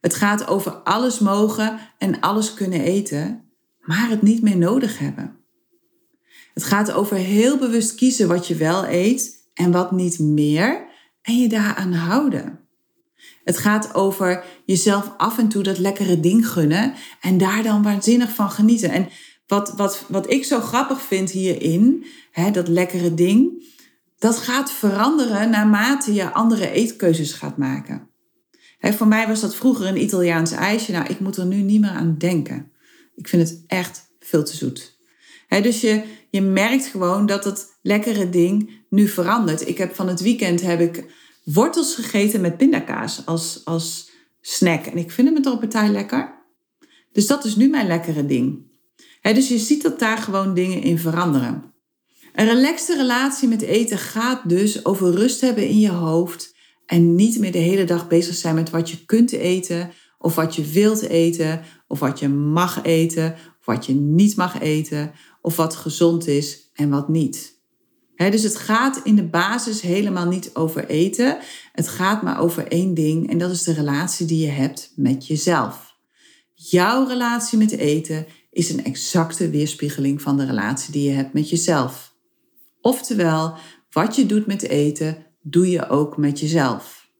Het 0.00 0.14
gaat 0.14 0.46
over 0.46 0.72
alles 0.72 1.18
mogen 1.18 1.78
en 1.98 2.20
alles 2.20 2.54
kunnen 2.54 2.80
eten, 2.80 3.50
maar 3.80 4.08
het 4.08 4.22
niet 4.22 4.42
meer 4.42 4.56
nodig 4.56 4.98
hebben. 4.98 5.36
Het 6.54 6.64
gaat 6.64 6.92
over 6.92 7.16
heel 7.16 7.58
bewust 7.58 7.94
kiezen 7.94 8.28
wat 8.28 8.46
je 8.46 8.54
wel 8.54 8.86
eet 8.86 9.50
en 9.54 9.70
wat 9.70 9.92
niet 9.92 10.18
meer 10.18 10.87
en 11.28 11.40
je 11.40 11.48
daaraan 11.48 11.92
houden. 11.92 12.58
Het 13.44 13.58
gaat 13.58 13.94
over 13.94 14.44
jezelf 14.64 15.12
af 15.16 15.38
en 15.38 15.48
toe 15.48 15.62
dat 15.62 15.78
lekkere 15.78 16.20
ding 16.20 16.48
gunnen 16.48 16.94
en 17.20 17.38
daar 17.38 17.62
dan 17.62 17.82
waanzinnig 17.82 18.34
van 18.34 18.50
genieten. 18.50 18.90
En 18.90 19.08
wat, 19.46 19.72
wat, 19.76 20.04
wat 20.08 20.30
ik 20.30 20.44
zo 20.44 20.60
grappig 20.60 21.02
vind 21.02 21.30
hierin, 21.30 22.06
hè, 22.30 22.50
dat 22.50 22.68
lekkere 22.68 23.14
ding, 23.14 23.66
dat 24.18 24.38
gaat 24.38 24.72
veranderen 24.72 25.50
naarmate 25.50 26.14
je 26.14 26.32
andere 26.32 26.70
eetkeuzes 26.70 27.32
gaat 27.32 27.56
maken. 27.56 28.08
Hè, 28.78 28.92
voor 28.92 29.06
mij 29.06 29.26
was 29.26 29.40
dat 29.40 29.54
vroeger 29.54 29.86
een 29.86 30.02
Italiaans 30.02 30.52
ijsje. 30.52 30.92
Nou, 30.92 31.06
ik 31.06 31.20
moet 31.20 31.36
er 31.36 31.46
nu 31.46 31.56
niet 31.56 31.80
meer 31.80 31.90
aan 31.90 32.14
denken. 32.18 32.72
Ik 33.14 33.28
vind 33.28 33.48
het 33.48 33.64
echt 33.66 34.14
veel 34.20 34.44
te 34.44 34.56
zoet. 34.56 34.98
Dus 35.48 35.80
je, 35.80 36.02
je 36.30 36.40
merkt 36.40 36.86
gewoon 36.86 37.26
dat 37.26 37.44
het 37.44 37.78
lekkere 37.82 38.30
ding 38.30 38.77
nu 38.90 39.08
verandert. 39.08 39.68
Ik 39.68 39.78
heb 39.78 39.94
van 39.94 40.08
het 40.08 40.20
weekend 40.20 40.60
heb 40.60 40.80
ik 40.80 41.04
wortels 41.44 41.94
gegeten 41.94 42.40
met 42.40 42.56
pindakaas 42.56 43.26
als, 43.26 43.60
als 43.64 44.10
snack. 44.40 44.86
En 44.86 44.96
ik 44.96 45.10
vind 45.10 45.28
hem 45.28 45.36
een 45.36 45.58
partij 45.58 45.88
lekker. 45.88 46.34
Dus 47.12 47.26
dat 47.26 47.44
is 47.44 47.56
nu 47.56 47.68
mijn 47.68 47.86
lekkere 47.86 48.26
ding. 48.26 48.66
dus 49.22 49.48
je 49.48 49.58
ziet 49.58 49.82
dat 49.82 49.98
daar 49.98 50.18
gewoon 50.18 50.54
dingen 50.54 50.82
in 50.82 50.98
veranderen. 50.98 51.72
Een 52.34 52.46
relaxte 52.46 52.96
relatie 52.96 53.48
met 53.48 53.62
eten 53.62 53.98
gaat 53.98 54.48
dus 54.48 54.84
over 54.84 55.14
rust 55.14 55.40
hebben 55.40 55.68
in 55.68 55.80
je 55.80 55.90
hoofd 55.90 56.54
en 56.86 57.14
niet 57.14 57.38
meer 57.38 57.52
de 57.52 57.58
hele 57.58 57.84
dag 57.84 58.08
bezig 58.08 58.34
zijn 58.34 58.54
met 58.54 58.70
wat 58.70 58.90
je 58.90 59.04
kunt 59.04 59.32
eten 59.32 59.90
of 60.18 60.34
wat 60.34 60.56
je 60.56 60.64
wilt 60.64 61.02
eten 61.02 61.62
of 61.88 61.98
wat 61.98 62.18
je 62.18 62.28
mag 62.28 62.82
eten 62.82 63.32
of 63.32 63.66
wat 63.66 63.86
je 63.86 63.94
niet 63.94 64.36
mag 64.36 64.60
eten 64.60 65.12
of 65.42 65.56
wat 65.56 65.76
gezond 65.76 66.26
is 66.26 66.70
en 66.74 66.90
wat 66.90 67.08
niet. 67.08 67.57
Dus 68.18 68.42
het 68.42 68.56
gaat 68.56 69.00
in 69.04 69.16
de 69.16 69.24
basis 69.24 69.80
helemaal 69.80 70.26
niet 70.26 70.50
over 70.54 70.86
eten. 70.86 71.38
Het 71.72 71.88
gaat 71.88 72.22
maar 72.22 72.40
over 72.40 72.68
één 72.68 72.94
ding 72.94 73.30
en 73.30 73.38
dat 73.38 73.50
is 73.50 73.62
de 73.62 73.72
relatie 73.72 74.26
die 74.26 74.44
je 74.44 74.50
hebt 74.50 74.92
met 74.96 75.26
jezelf. 75.26 75.96
Jouw 76.54 77.06
relatie 77.06 77.58
met 77.58 77.70
eten 77.70 78.26
is 78.50 78.70
een 78.70 78.84
exacte 78.84 79.50
weerspiegeling 79.50 80.22
van 80.22 80.36
de 80.36 80.46
relatie 80.46 80.92
die 80.92 81.08
je 81.08 81.14
hebt 81.14 81.32
met 81.32 81.50
jezelf. 81.50 82.14
Oftewel, 82.80 83.54
wat 83.90 84.16
je 84.16 84.26
doet 84.26 84.46
met 84.46 84.62
eten, 84.62 85.26
doe 85.42 85.70
je 85.70 85.88
ook 85.88 86.16
met 86.16 86.40
jezelf. 86.40 87.10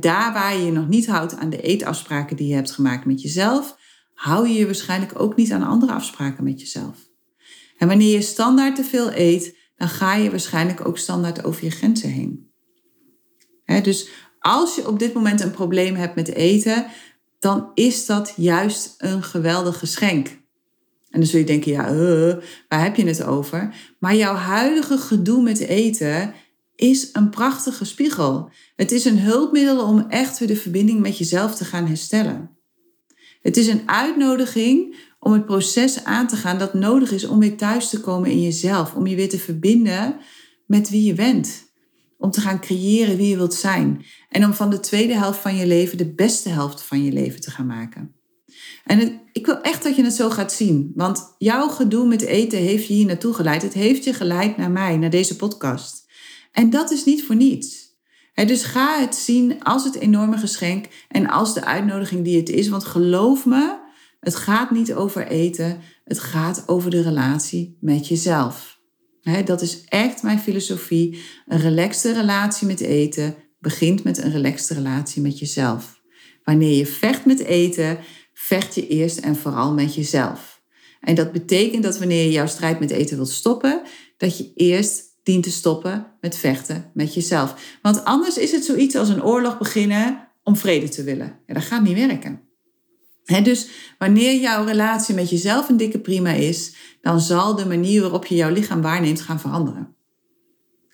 daar 0.00 0.32
waar 0.32 0.56
je 0.56 0.64
je 0.64 0.72
nog 0.72 0.88
niet 0.88 1.06
houdt 1.06 1.36
aan 1.36 1.50
de 1.50 1.60
eetafspraken 1.60 2.36
die 2.36 2.48
je 2.48 2.54
hebt 2.54 2.70
gemaakt 2.70 3.04
met 3.04 3.22
jezelf, 3.22 3.76
hou 4.14 4.48
je 4.48 4.54
je 4.54 4.64
waarschijnlijk 4.64 5.20
ook 5.20 5.36
niet 5.36 5.52
aan 5.52 5.62
andere 5.62 5.92
afspraken 5.92 6.44
met 6.44 6.60
jezelf. 6.60 6.98
En 7.78 7.88
wanneer 7.88 8.12
je 8.12 8.22
standaard 8.22 8.76
te 8.76 8.84
veel 8.84 9.10
eet, 9.14 9.56
dan 9.84 9.92
ga 9.92 10.14
je 10.14 10.30
waarschijnlijk 10.30 10.86
ook 10.86 10.98
standaard 10.98 11.44
over 11.44 11.64
je 11.64 11.70
grenzen 11.70 12.10
heen. 12.10 12.50
dus 13.82 14.08
als 14.38 14.74
je 14.74 14.88
op 14.88 14.98
dit 14.98 15.14
moment 15.14 15.40
een 15.40 15.50
probleem 15.50 15.94
hebt 15.94 16.14
met 16.14 16.28
eten, 16.28 16.86
dan 17.38 17.70
is 17.74 18.06
dat 18.06 18.32
juist 18.36 18.94
een 18.98 19.22
geweldig 19.22 19.78
geschenk. 19.78 20.26
En 21.10 21.20
dan 21.20 21.28
zul 21.28 21.38
je 21.38 21.44
denken, 21.44 21.72
ja, 21.72 21.92
uh, 21.92 22.34
waar 22.68 22.82
heb 22.82 22.96
je 22.96 23.06
het 23.06 23.22
over? 23.22 23.74
Maar 23.98 24.14
jouw 24.14 24.34
huidige 24.34 24.98
gedoe 24.98 25.42
met 25.42 25.58
eten 25.58 26.34
is 26.74 27.08
een 27.12 27.30
prachtige 27.30 27.84
spiegel. 27.84 28.50
Het 28.76 28.92
is 28.92 29.04
een 29.04 29.18
hulpmiddel 29.18 29.86
om 29.86 30.06
echt 30.08 30.38
weer 30.38 30.48
de 30.48 30.56
verbinding 30.56 31.00
met 31.00 31.18
jezelf 31.18 31.54
te 31.54 31.64
gaan 31.64 31.86
herstellen. 31.86 32.50
Het 33.40 33.56
is 33.56 33.66
een 33.66 33.82
uitnodiging 33.86 34.96
om 35.24 35.32
het 35.32 35.46
proces 35.46 36.04
aan 36.04 36.26
te 36.26 36.36
gaan 36.36 36.58
dat 36.58 36.74
nodig 36.74 37.12
is 37.12 37.26
om 37.26 37.38
weer 37.38 37.56
thuis 37.56 37.88
te 37.88 38.00
komen 38.00 38.30
in 38.30 38.42
jezelf. 38.42 38.94
Om 38.94 39.06
je 39.06 39.16
weer 39.16 39.28
te 39.28 39.38
verbinden 39.38 40.16
met 40.66 40.90
wie 40.90 41.04
je 41.04 41.14
bent. 41.14 41.72
Om 42.18 42.30
te 42.30 42.40
gaan 42.40 42.60
creëren 42.60 43.16
wie 43.16 43.28
je 43.28 43.36
wilt 43.36 43.54
zijn. 43.54 44.04
En 44.28 44.44
om 44.44 44.54
van 44.54 44.70
de 44.70 44.80
tweede 44.80 45.14
helft 45.14 45.40
van 45.40 45.56
je 45.56 45.66
leven 45.66 45.98
de 45.98 46.12
beste 46.14 46.48
helft 46.48 46.82
van 46.82 47.04
je 47.04 47.12
leven 47.12 47.40
te 47.40 47.50
gaan 47.50 47.66
maken. 47.66 48.14
En 48.84 49.20
ik 49.32 49.46
wil 49.46 49.60
echt 49.60 49.82
dat 49.82 49.96
je 49.96 50.04
het 50.04 50.14
zo 50.14 50.30
gaat 50.30 50.52
zien. 50.52 50.92
Want 50.94 51.34
jouw 51.38 51.68
gedoe 51.68 52.06
met 52.06 52.22
eten 52.22 52.58
heeft 52.58 52.86
je 52.86 52.94
hier 52.94 53.06
naartoe 53.06 53.34
geleid. 53.34 53.62
Het 53.62 53.74
heeft 53.74 54.04
je 54.04 54.14
geleid 54.14 54.56
naar 54.56 54.70
mij, 54.70 54.96
naar 54.96 55.10
deze 55.10 55.36
podcast. 55.36 56.06
En 56.52 56.70
dat 56.70 56.90
is 56.90 57.04
niet 57.04 57.24
voor 57.24 57.36
niets. 57.36 57.96
dus 58.34 58.62
ga 58.62 58.98
het 58.98 59.14
zien 59.14 59.62
als 59.62 59.84
het 59.84 59.94
enorme 59.94 60.38
geschenk 60.38 60.86
en 61.08 61.28
als 61.28 61.54
de 61.54 61.64
uitnodiging 61.64 62.24
die 62.24 62.36
het 62.36 62.48
is. 62.48 62.68
Want 62.68 62.84
geloof 62.84 63.46
me, 63.46 63.82
het 64.24 64.34
gaat 64.34 64.70
niet 64.70 64.94
over 64.94 65.26
eten, 65.26 65.80
het 66.04 66.20
gaat 66.20 66.62
over 66.66 66.90
de 66.90 67.02
relatie 67.02 67.78
met 67.80 68.08
jezelf. 68.08 68.80
dat 69.44 69.62
is 69.62 69.84
echt 69.84 70.22
mijn 70.22 70.38
filosofie. 70.38 71.22
Een 71.46 71.60
relaxte 71.60 72.12
relatie 72.12 72.66
met 72.66 72.80
eten 72.80 73.34
begint 73.58 74.04
met 74.04 74.18
een 74.18 74.30
relaxte 74.30 74.74
relatie 74.74 75.22
met 75.22 75.38
jezelf. 75.38 76.00
Wanneer 76.44 76.76
je 76.76 76.86
vecht 76.86 77.24
met 77.24 77.40
eten, 77.40 77.98
vecht 78.34 78.74
je 78.74 78.88
eerst 78.88 79.18
en 79.18 79.36
vooral 79.36 79.72
met 79.72 79.94
jezelf. 79.94 80.62
En 81.00 81.14
dat 81.14 81.32
betekent 81.32 81.82
dat 81.82 81.98
wanneer 81.98 82.24
je 82.24 82.30
jouw 82.30 82.46
strijd 82.46 82.80
met 82.80 82.90
eten 82.90 83.16
wilt 83.16 83.30
stoppen, 83.30 83.82
dat 84.16 84.38
je 84.38 84.52
eerst 84.54 85.02
dient 85.22 85.42
te 85.42 85.50
stoppen 85.50 86.06
met 86.20 86.36
vechten 86.36 86.90
met 86.94 87.14
jezelf. 87.14 87.78
Want 87.82 88.04
anders 88.04 88.38
is 88.38 88.52
het 88.52 88.64
zoiets 88.64 88.94
als 88.94 89.08
een 89.08 89.24
oorlog 89.24 89.58
beginnen 89.58 90.28
om 90.42 90.56
vrede 90.56 90.88
te 90.88 91.02
willen. 91.02 91.40
Ja, 91.46 91.54
dat 91.54 91.62
gaat 91.62 91.82
niet 91.82 92.06
werken 92.06 92.52
dus 93.24 93.68
wanneer 93.98 94.40
jouw 94.40 94.64
relatie 94.64 95.14
met 95.14 95.30
jezelf 95.30 95.68
een 95.68 95.76
dikke 95.76 95.98
prima 95.98 96.30
is, 96.30 96.74
dan 97.00 97.20
zal 97.20 97.54
de 97.54 97.66
manier 97.66 98.00
waarop 98.00 98.26
je 98.26 98.34
jouw 98.34 98.50
lichaam 98.50 98.82
waarneemt 98.82 99.20
gaan 99.20 99.40
veranderen. 99.40 99.94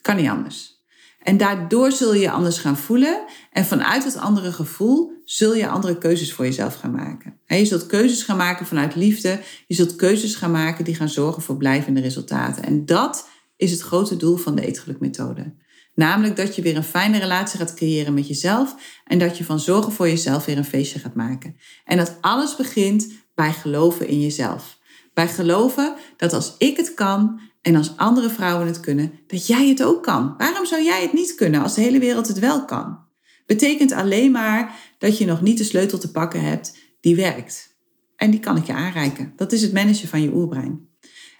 Kan 0.00 0.16
niet 0.16 0.28
anders. 0.28 0.78
En 1.22 1.37
daardoor 1.37 1.92
zul 1.92 2.14
je 2.14 2.20
je 2.20 2.30
anders 2.30 2.58
gaan 2.58 2.76
voelen. 2.76 3.25
En 3.52 3.64
vanuit 3.64 4.04
dat 4.04 4.16
andere 4.16 4.52
gevoel 4.52 5.12
zul 5.25 5.54
je 5.54 5.68
andere 5.68 5.99
keuzes 5.99 6.32
voor 6.32 6.44
jezelf 6.44 6.75
gaan 6.75 6.90
maken. 6.90 7.38
je 7.46 7.64
zult 7.64 7.87
keuzes 7.87 8.22
gaan 8.22 8.37
maken 8.37 8.66
vanuit 8.66 8.94
liefde. 8.94 9.40
Je 9.66 9.75
zult 9.75 9.96
keuzes 9.96 10.34
gaan 10.34 10.50
maken 10.50 10.84
die 10.84 10.94
gaan 10.94 11.08
zorgen 11.08 11.42
voor 11.42 11.56
blijvende 11.56 12.00
resultaten. 12.00 12.62
En 12.62 12.87
dat 12.87 13.28
is 13.56 13.70
het 13.70 13.80
grote 13.80 14.16
doel 14.16 14.37
van 14.37 14.54
de 14.54 14.66
eetgelukmethode. 14.66 15.54
Namelijk 16.00 16.37
dat 16.37 16.57
je 16.57 16.62
weer 16.62 16.76
een 16.76 16.85
fijne 16.85 17.19
relatie 17.19 17.59
gaat 17.59 17.75
creëren 17.75 18.14
met 18.14 18.28
jezelf 18.28 18.75
en 19.04 19.19
dat 19.19 19.38
je 19.38 19.45
van 19.45 19.61
zorgen 19.61 19.92
voor 19.92 20.09
jezelf 20.09 20.45
weer 20.45 20.57
een 20.57 20.64
feestje 20.64 20.99
gaat 20.99 21.14
maken. 21.14 21.57
En 21.85 21.97
dat 21.97 22.16
alles 22.21 22.57
begint 22.57 23.12
bij 23.35 23.52
geloven 23.52 24.09
in 24.09 24.21
jezelf. 24.21 24.78
Bij 25.14 25.28
geloven 25.28 25.95
dat 26.16 26.33
als 26.33 26.54
ik 26.59 26.76
het 26.76 26.95
kan 26.95 27.40
en 27.62 27.76
als 27.76 27.97
andere 27.97 28.30
vrouwen 28.30 28.66
het 28.66 28.80
kunnen, 28.80 29.12
dat 29.26 29.47
jij 29.47 29.69
het 29.69 29.83
ook 29.83 30.02
kan. 30.02 30.35
Waarom 30.38 30.66
zou 30.66 30.83
jij 30.83 31.02
het 31.02 31.12
niet 31.12 31.35
kunnen 31.35 31.62
als 31.62 31.75
de 31.75 31.80
hele 31.80 31.99
wereld 31.99 32.28
het 32.28 32.38
wel 32.38 32.64
kan? 32.64 32.99
Betekent 33.47 33.92
alleen 33.92 34.30
maar 34.30 34.75
dat 34.99 35.19
je 35.19 35.26
nog 35.26 35.42
niet 35.42 35.59
de 35.59 35.64
sleutel 35.64 35.99
te 35.99 36.11
pakken 36.11 36.40
hebt 36.40 36.78
die 37.00 37.16
werkt. 37.16 37.76
En 38.16 38.30
die 38.30 38.40
kan 38.40 38.57
ik 38.57 38.66
je 38.66 38.73
aanreiken. 38.73 39.33
Dat 39.37 39.52
is 39.52 39.62
het 39.62 39.73
managen 39.73 40.09
van 40.09 40.23
je 40.23 40.35
oerbrein. 40.35 40.89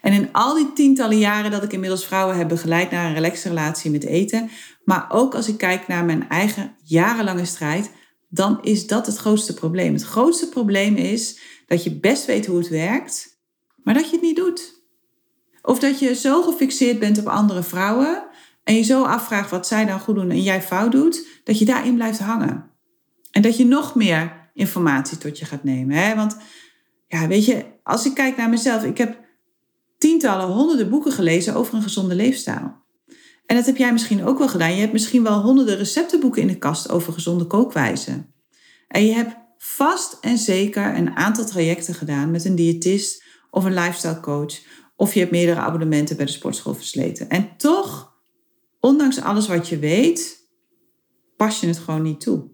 En 0.01 0.13
in 0.13 0.29
al 0.31 0.55
die 0.55 0.73
tientallen 0.73 1.17
jaren 1.17 1.51
dat 1.51 1.63
ik 1.63 1.73
inmiddels 1.73 2.05
vrouwen 2.05 2.37
heb 2.37 2.47
begeleid 2.47 2.91
naar 2.91 3.05
een 3.05 3.13
relaxe 3.13 3.47
relatie 3.47 3.91
met 3.91 4.03
eten, 4.03 4.49
maar 4.83 5.05
ook 5.09 5.35
als 5.35 5.47
ik 5.47 5.57
kijk 5.57 5.87
naar 5.87 6.05
mijn 6.05 6.29
eigen 6.29 6.75
jarenlange 6.83 7.45
strijd, 7.45 7.91
dan 8.29 8.59
is 8.61 8.87
dat 8.87 9.05
het 9.05 9.17
grootste 9.17 9.53
probleem. 9.53 9.93
Het 9.93 10.03
grootste 10.03 10.49
probleem 10.49 10.95
is 10.95 11.39
dat 11.67 11.83
je 11.83 11.99
best 11.99 12.25
weet 12.25 12.45
hoe 12.45 12.57
het 12.57 12.69
werkt, 12.69 13.39
maar 13.83 13.93
dat 13.93 14.05
je 14.05 14.11
het 14.11 14.21
niet 14.21 14.35
doet. 14.35 14.79
Of 15.61 15.79
dat 15.79 15.99
je 15.99 16.15
zo 16.15 16.41
gefixeerd 16.41 16.99
bent 16.99 17.19
op 17.19 17.27
andere 17.27 17.63
vrouwen 17.63 18.23
en 18.63 18.75
je 18.75 18.83
zo 18.83 19.03
afvraagt 19.03 19.49
wat 19.49 19.67
zij 19.67 19.85
dan 19.85 19.99
goed 19.99 20.15
doen 20.15 20.29
en 20.29 20.43
jij 20.43 20.61
fout 20.61 20.91
doet, 20.91 21.27
dat 21.43 21.59
je 21.59 21.65
daarin 21.65 21.95
blijft 21.95 22.19
hangen. 22.19 22.69
En 23.31 23.41
dat 23.41 23.57
je 23.57 23.65
nog 23.65 23.95
meer 23.95 24.49
informatie 24.53 25.17
tot 25.17 25.39
je 25.39 25.45
gaat 25.45 25.63
nemen. 25.63 25.95
Hè? 25.95 26.15
Want 26.15 26.37
ja, 27.07 27.27
weet 27.27 27.45
je, 27.45 27.65
als 27.83 28.05
ik 28.05 28.13
kijk 28.13 28.37
naar 28.37 28.49
mezelf, 28.49 28.83
ik 28.83 28.97
heb 28.97 29.20
tientallen, 30.01 30.47
honderden 30.47 30.89
boeken 30.89 31.11
gelezen 31.11 31.55
over 31.55 31.73
een 31.73 31.81
gezonde 31.81 32.15
leefstijl. 32.15 32.79
En 33.45 33.55
dat 33.55 33.65
heb 33.65 33.77
jij 33.77 33.91
misschien 33.91 34.25
ook 34.25 34.37
wel 34.37 34.47
gedaan. 34.47 34.73
Je 34.73 34.79
hebt 34.79 34.93
misschien 34.93 35.23
wel 35.23 35.41
honderden 35.41 35.77
receptenboeken 35.77 36.41
in 36.41 36.47
de 36.47 36.57
kast 36.57 36.89
over 36.89 37.13
gezonde 37.13 37.45
kookwijzen. 37.45 38.33
En 38.87 39.05
je 39.05 39.13
hebt 39.13 39.35
vast 39.57 40.17
en 40.21 40.37
zeker 40.37 40.95
een 40.95 41.15
aantal 41.15 41.45
trajecten 41.45 41.93
gedaan 41.93 42.31
met 42.31 42.45
een 42.45 42.55
diëtist 42.55 43.23
of 43.49 43.63
een 43.63 43.73
lifestyle 43.73 44.19
coach. 44.19 44.59
Of 44.95 45.13
je 45.13 45.19
hebt 45.19 45.31
meerdere 45.31 45.59
abonnementen 45.59 46.15
bij 46.17 46.25
de 46.25 46.31
sportschool 46.31 46.75
versleten. 46.75 47.29
En 47.29 47.57
toch, 47.57 48.13
ondanks 48.79 49.21
alles 49.21 49.47
wat 49.47 49.69
je 49.69 49.79
weet, 49.79 50.49
pas 51.37 51.59
je 51.59 51.67
het 51.67 51.77
gewoon 51.77 52.01
niet 52.01 52.21
toe. 52.21 52.49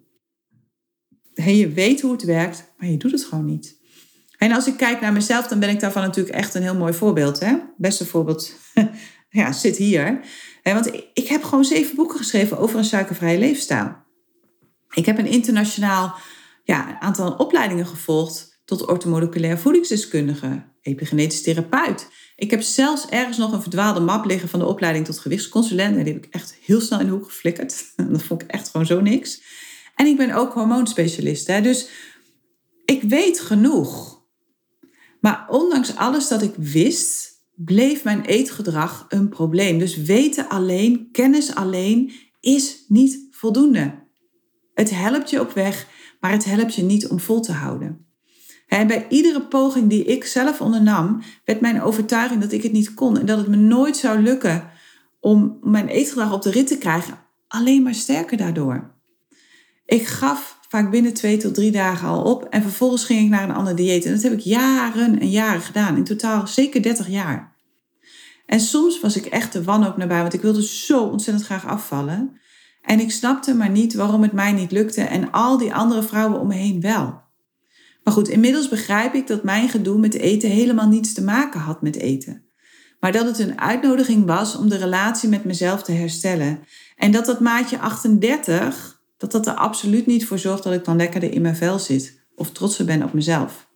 Je 1.33 1.69
weet 1.69 2.01
hoe 2.01 2.11
het 2.11 2.23
werkt, 2.23 2.73
maar 2.77 2.89
je 2.89 2.97
doet 2.97 3.11
het 3.11 3.23
gewoon 3.23 3.45
niet. 3.45 3.76
En 4.37 4.51
als 4.51 4.67
ik 4.67 4.77
kijk 4.77 5.01
naar 5.01 5.13
mezelf, 5.13 5.47
dan 5.47 5.59
ben 5.59 5.69
ik 5.69 5.79
daarvan 5.79 6.01
natuurlijk 6.01 6.35
echt 6.35 6.53
een 6.53 6.61
heel 6.61 6.75
mooi 6.75 6.93
voorbeeld. 6.93 7.39
Hè? 7.39 7.55
Beste 7.77 8.05
voorbeeld 8.05 8.53
ja, 9.29 9.51
zit 9.51 9.77
hier. 9.77 10.19
Want 10.63 10.91
ik 11.13 11.27
heb 11.27 11.43
gewoon 11.43 11.63
zeven 11.63 11.95
boeken 11.95 12.17
geschreven 12.17 12.57
over 12.57 12.77
een 12.77 12.85
suikervrije 12.85 13.39
leefstijl. 13.39 13.95
Ik 14.93 15.05
heb 15.05 15.17
een 15.17 15.27
internationaal 15.27 16.15
ja, 16.63 16.99
aantal 16.99 17.31
opleidingen 17.31 17.87
gevolgd 17.87 18.61
tot 18.65 18.85
ortomoleculair 18.85 19.57
voedingsdeskundige, 19.57 20.63
epigenetisch 20.81 21.41
therapeut. 21.41 22.07
Ik 22.35 22.51
heb 22.51 22.61
zelfs 22.61 23.09
ergens 23.09 23.37
nog 23.37 23.51
een 23.51 23.61
verdwaalde 23.61 23.99
map 23.99 24.25
liggen 24.25 24.49
van 24.49 24.59
de 24.59 24.65
opleiding 24.65 25.05
tot 25.05 25.19
gewichtsconsulent. 25.19 25.97
En 25.97 26.03
die 26.03 26.13
heb 26.13 26.25
ik 26.25 26.33
echt 26.33 26.57
heel 26.65 26.81
snel 26.81 26.99
in 26.99 27.05
de 27.05 27.11
hoek 27.11 27.25
geflikkerd. 27.25 27.85
Dat 28.11 28.23
vond 28.23 28.41
ik 28.41 28.51
echt 28.51 28.69
gewoon 28.69 28.85
zo 28.85 29.01
niks. 29.01 29.41
En 29.95 30.05
ik 30.05 30.17
ben 30.17 30.31
ook 30.31 30.53
hormoonspecialist. 30.53 31.47
Hè? 31.47 31.61
Dus 31.61 31.87
ik 32.85 33.03
weet 33.03 33.39
genoeg. 33.39 34.16
Maar 35.19 35.45
ondanks 35.49 35.95
alles 35.95 36.27
dat 36.27 36.41
ik 36.41 36.53
wist, 36.57 37.41
bleef 37.55 38.03
mijn 38.03 38.21
eetgedrag 38.21 39.05
een 39.09 39.29
probleem. 39.29 39.79
Dus 39.79 39.97
weten 39.97 40.49
alleen, 40.49 41.09
kennis 41.11 41.55
alleen 41.55 42.11
is 42.39 42.85
niet 42.87 43.27
voldoende. 43.31 44.05
Het 44.73 44.89
helpt 44.89 45.29
je 45.29 45.39
op 45.39 45.51
weg, 45.51 45.87
maar 46.19 46.31
het 46.31 46.45
helpt 46.45 46.75
je 46.75 46.83
niet 46.83 47.07
om 47.07 47.19
vol 47.19 47.39
te 47.39 47.51
houden. 47.51 48.05
En 48.67 48.87
bij 48.87 49.05
iedere 49.09 49.41
poging 49.41 49.89
die 49.89 50.03
ik 50.03 50.25
zelf 50.25 50.61
ondernam, 50.61 51.21
werd 51.45 51.61
mijn 51.61 51.81
overtuiging 51.81 52.41
dat 52.41 52.51
ik 52.51 52.63
het 52.63 52.71
niet 52.71 52.93
kon 52.93 53.17
en 53.17 53.25
dat 53.25 53.37
het 53.37 53.47
me 53.47 53.55
nooit 53.55 53.97
zou 53.97 54.19
lukken 54.19 54.69
om 55.19 55.57
mijn 55.61 55.87
eetgedrag 55.87 56.33
op 56.33 56.41
de 56.41 56.51
rit 56.51 56.67
te 56.67 56.77
krijgen, 56.77 57.19
alleen 57.47 57.83
maar 57.83 57.93
sterker 57.93 58.37
daardoor. 58.37 58.95
Ik 59.85 60.05
gaf 60.05 60.56
vaak 60.67 60.91
binnen 60.91 61.13
twee 61.13 61.37
tot 61.37 61.53
drie 61.53 61.71
dagen 61.71 62.07
al 62.07 62.23
op. 62.23 62.43
En 62.43 62.61
vervolgens 62.61 63.05
ging 63.05 63.23
ik 63.23 63.29
naar 63.29 63.49
een 63.49 63.55
ander 63.55 63.75
dieet. 63.75 64.05
En 64.05 64.13
dat 64.13 64.23
heb 64.23 64.33
ik 64.33 64.39
jaren 64.39 65.19
en 65.19 65.29
jaren 65.29 65.61
gedaan. 65.61 65.95
In 65.95 66.03
totaal 66.03 66.47
zeker 66.47 66.81
30 66.81 67.07
jaar. 67.07 67.55
En 68.45 68.59
soms 68.59 68.99
was 68.99 69.15
ik 69.15 69.25
echt 69.25 69.53
de 69.53 69.63
wanhoop 69.63 69.97
nabij, 69.97 70.21
want 70.21 70.33
ik 70.33 70.41
wilde 70.41 70.63
zo 70.63 71.03
ontzettend 71.03 71.45
graag 71.45 71.65
afvallen. 71.65 72.39
En 72.81 72.99
ik 72.99 73.11
snapte 73.11 73.55
maar 73.55 73.69
niet 73.69 73.93
waarom 73.93 74.21
het 74.21 74.31
mij 74.31 74.51
niet 74.51 74.71
lukte 74.71 75.01
en 75.01 75.31
al 75.31 75.57
die 75.57 75.73
andere 75.73 76.03
vrouwen 76.03 76.39
om 76.39 76.47
me 76.47 76.53
heen 76.53 76.81
wel. 76.81 77.21
Maar 78.03 78.13
goed, 78.13 78.27
inmiddels 78.27 78.69
begrijp 78.69 79.13
ik 79.13 79.27
dat 79.27 79.43
mijn 79.43 79.69
gedoe 79.69 79.97
met 79.97 80.13
eten 80.13 80.49
helemaal 80.49 80.87
niets 80.87 81.13
te 81.13 81.23
maken 81.23 81.59
had 81.59 81.81
met 81.81 81.95
eten. 81.95 82.45
maar 82.99 83.11
dat 83.11 83.25
het 83.25 83.39
een 83.39 83.59
uitnodiging 83.59 84.25
was 84.25 84.55
om 84.55 84.69
de 84.69 84.77
relatie 84.77 85.29
met 85.29 85.43
mezelf 85.43 85.83
te 85.83 85.91
herstellen. 85.91 86.59
En 86.95 87.11
dat 87.11 87.25
dat 87.25 87.39
maatje 87.39 87.79
38, 87.79 88.96
dat 89.17 89.31
dat 89.31 89.47
er 89.47 89.53
absoluut 89.53 90.05
niet 90.05 90.25
voor 90.25 90.39
zorgt 90.39 90.63
dat 90.63 90.73
ik 90.73 90.85
dan 90.85 90.97
lekkerder 90.97 91.33
in 91.33 91.41
mijn 91.41 91.55
vel 91.55 91.79
zit 91.79 92.25
of 92.35 92.51
trotser 92.51 92.85
ben 92.85 93.03
op 93.03 93.13
mezelf. 93.13 93.69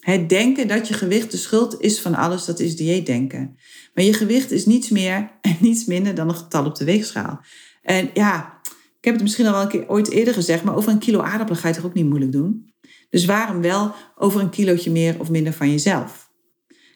Het 0.00 0.28
denken 0.28 0.68
dat 0.68 0.88
je 0.88 0.94
gewicht 0.94 1.30
de 1.30 1.36
schuld 1.36 1.80
is 1.80 2.00
van 2.00 2.14
alles, 2.14 2.44
dat 2.44 2.60
is 2.60 2.76
dieetdenken. 2.76 3.56
Maar 3.94 4.04
je 4.04 4.12
gewicht 4.12 4.50
is 4.50 4.66
niets 4.66 4.88
meer 4.88 5.30
en 5.40 5.56
niets 5.60 5.84
minder 5.84 6.14
dan 6.14 6.28
een 6.28 6.34
getal 6.34 6.64
op 6.64 6.74
de 6.74 6.84
weegschaal. 6.84 7.40
En 7.82 8.10
ja, 8.14 8.60
ik 8.98 9.04
heb 9.04 9.14
het 9.14 9.22
misschien 9.22 9.46
al 9.46 9.52
wel 9.52 9.62
een 9.62 9.68
keer 9.68 9.88
ooit 9.88 10.10
eerder 10.10 10.34
gezegd, 10.34 10.64
maar 10.64 10.76
over 10.76 10.92
een 10.92 10.98
kilo 10.98 11.20
aardappelen 11.20 11.60
ga 11.60 11.68
je 11.68 11.74
toch 11.74 11.84
ook 11.84 11.94
niet 11.94 12.06
moeilijk 12.06 12.32
doen? 12.32 12.74
Dus 13.10 13.24
waarom 13.24 13.60
wel 13.62 13.94
over 14.16 14.40
een 14.40 14.50
kilootje 14.50 14.90
meer 14.90 15.20
of 15.20 15.30
minder 15.30 15.52
van 15.52 15.70
jezelf? 15.70 16.30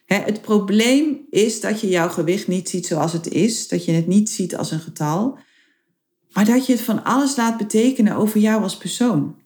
Het 0.06 0.40
probleem 0.40 1.26
is 1.30 1.60
dat 1.60 1.80
je 1.80 1.88
jouw 1.88 2.08
gewicht 2.08 2.48
niet 2.48 2.68
ziet 2.68 2.86
zoals 2.86 3.12
het 3.12 3.28
is, 3.28 3.68
dat 3.68 3.84
je 3.84 3.92
het 3.92 4.06
niet 4.06 4.30
ziet 4.30 4.56
als 4.56 4.70
een 4.70 4.80
getal, 4.80 5.38
maar 6.32 6.44
dat 6.44 6.66
je 6.66 6.72
het 6.72 6.82
van 6.82 7.04
alles 7.04 7.36
laat 7.36 7.56
betekenen 7.56 8.16
over 8.16 8.40
jou 8.40 8.62
als 8.62 8.76
persoon. 8.76 9.38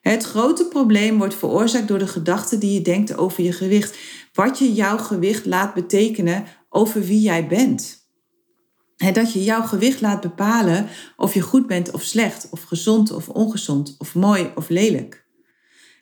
Het 0.00 0.24
grote 0.24 0.64
probleem 0.68 1.18
wordt 1.18 1.34
veroorzaakt 1.34 1.88
door 1.88 1.98
de 1.98 2.06
gedachten 2.06 2.60
die 2.60 2.72
je 2.72 2.82
denkt 2.82 3.16
over 3.16 3.42
je 3.42 3.52
gewicht. 3.52 3.96
Wat 4.32 4.58
je 4.58 4.72
jouw 4.72 4.98
gewicht 4.98 5.46
laat 5.46 5.74
betekenen 5.74 6.44
over 6.68 7.02
wie 7.04 7.20
jij 7.20 7.46
bent. 7.46 8.02
Dat 9.12 9.32
je 9.32 9.44
jouw 9.44 9.62
gewicht 9.62 10.00
laat 10.00 10.20
bepalen 10.20 10.88
of 11.16 11.34
je 11.34 11.40
goed 11.40 11.66
bent 11.66 11.90
of 11.90 12.02
slecht, 12.02 12.48
of 12.50 12.62
gezond 12.62 13.12
of 13.12 13.28
ongezond, 13.28 13.94
of 13.98 14.14
mooi 14.14 14.50
of 14.54 14.68
lelijk. 14.68 15.26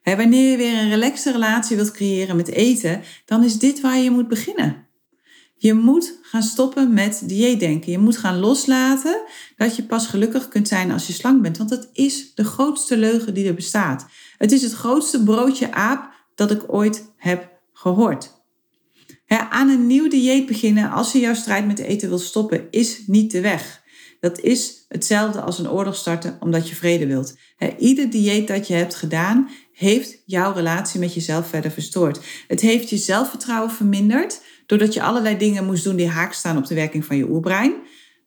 Wanneer 0.03 0.51
je 0.51 0.57
weer 0.57 0.79
een 0.79 0.89
relaxte 0.89 1.33
relatie 1.33 1.77
wilt 1.77 1.91
creëren 1.91 2.37
met 2.37 2.49
eten, 2.49 3.03
dan 3.25 3.45
is 3.45 3.59
dit 3.59 3.81
waar 3.81 3.99
je 3.99 4.11
moet 4.11 4.29
beginnen. 4.29 4.87
Je 5.63 5.75
moet 5.75 6.19
gaan 6.23 6.43
stoppen 6.43 6.95
met 6.95 7.23
dieetdenken. 7.25 7.93
Je 7.93 7.99
moet 7.99 8.17
gaan 8.17 8.39
loslaten 8.39 9.23
dat 9.57 9.77
je 9.77 9.83
pas 9.83 10.07
gelukkig 10.07 10.49
kunt 10.49 10.69
zijn 10.69 10.91
als 10.91 11.07
je 11.07 11.13
slank 11.13 11.43
bent. 11.43 11.59
Want 11.59 11.71
dat 11.71 11.89
is 11.93 12.35
de 12.35 12.45
grootste 12.45 12.97
leugen 12.97 13.35
die 13.35 13.47
er 13.47 13.55
bestaat. 13.55 14.07
Het 14.39 14.53
is 14.53 14.63
het 14.63 14.73
grootste 14.73 15.23
broodje 15.23 15.73
aap 15.73 16.13
dat 16.35 16.51
ik 16.51 16.73
ooit 16.73 17.13
heb 17.17 17.51
gehoord. 17.73 18.33
aan 19.27 19.69
een 19.69 19.87
nieuw 19.87 20.09
dieet 20.09 20.47
beginnen 20.47 20.91
als 20.91 21.13
je 21.13 21.21
jouw 21.21 21.35
strijd 21.35 21.67
met 21.67 21.79
eten 21.79 22.09
wil 22.09 22.19
stoppen, 22.19 22.67
is 22.71 23.03
niet 23.07 23.31
de 23.31 23.41
weg. 23.41 23.83
Dat 24.21 24.41
is 24.41 24.85
hetzelfde 24.89 25.41
als 25.41 25.59
een 25.59 25.71
oorlog 25.71 25.97
starten 25.97 26.37
omdat 26.41 26.69
je 26.69 26.75
vrede 26.75 27.07
wilt. 27.07 27.37
ieder 27.79 28.11
dieet 28.11 28.49
dat 28.49 28.67
je 28.67 28.75
hebt 28.75 28.95
gedaan, 28.95 29.51
heeft 29.83 30.23
jouw 30.27 30.53
relatie 30.53 31.01
met 31.01 31.15
jezelf 31.15 31.49
verder 31.49 31.71
verstoord. 31.71 32.21
Het 32.49 32.61
heeft 32.61 32.91
je 32.91 32.97
zelfvertrouwen 32.97 33.71
verminderd 33.71 34.43
doordat 34.67 34.95
je 34.95 35.03
allerlei 35.03 35.37
dingen 35.37 35.65
moest 35.65 35.85
doen 35.85 35.97
die 35.97 36.09
haak 36.09 36.33
staan 36.33 36.57
op 36.57 36.67
de 36.67 36.75
werking 36.75 37.05
van 37.05 37.17
je 37.17 37.29
oerbrein. 37.29 37.75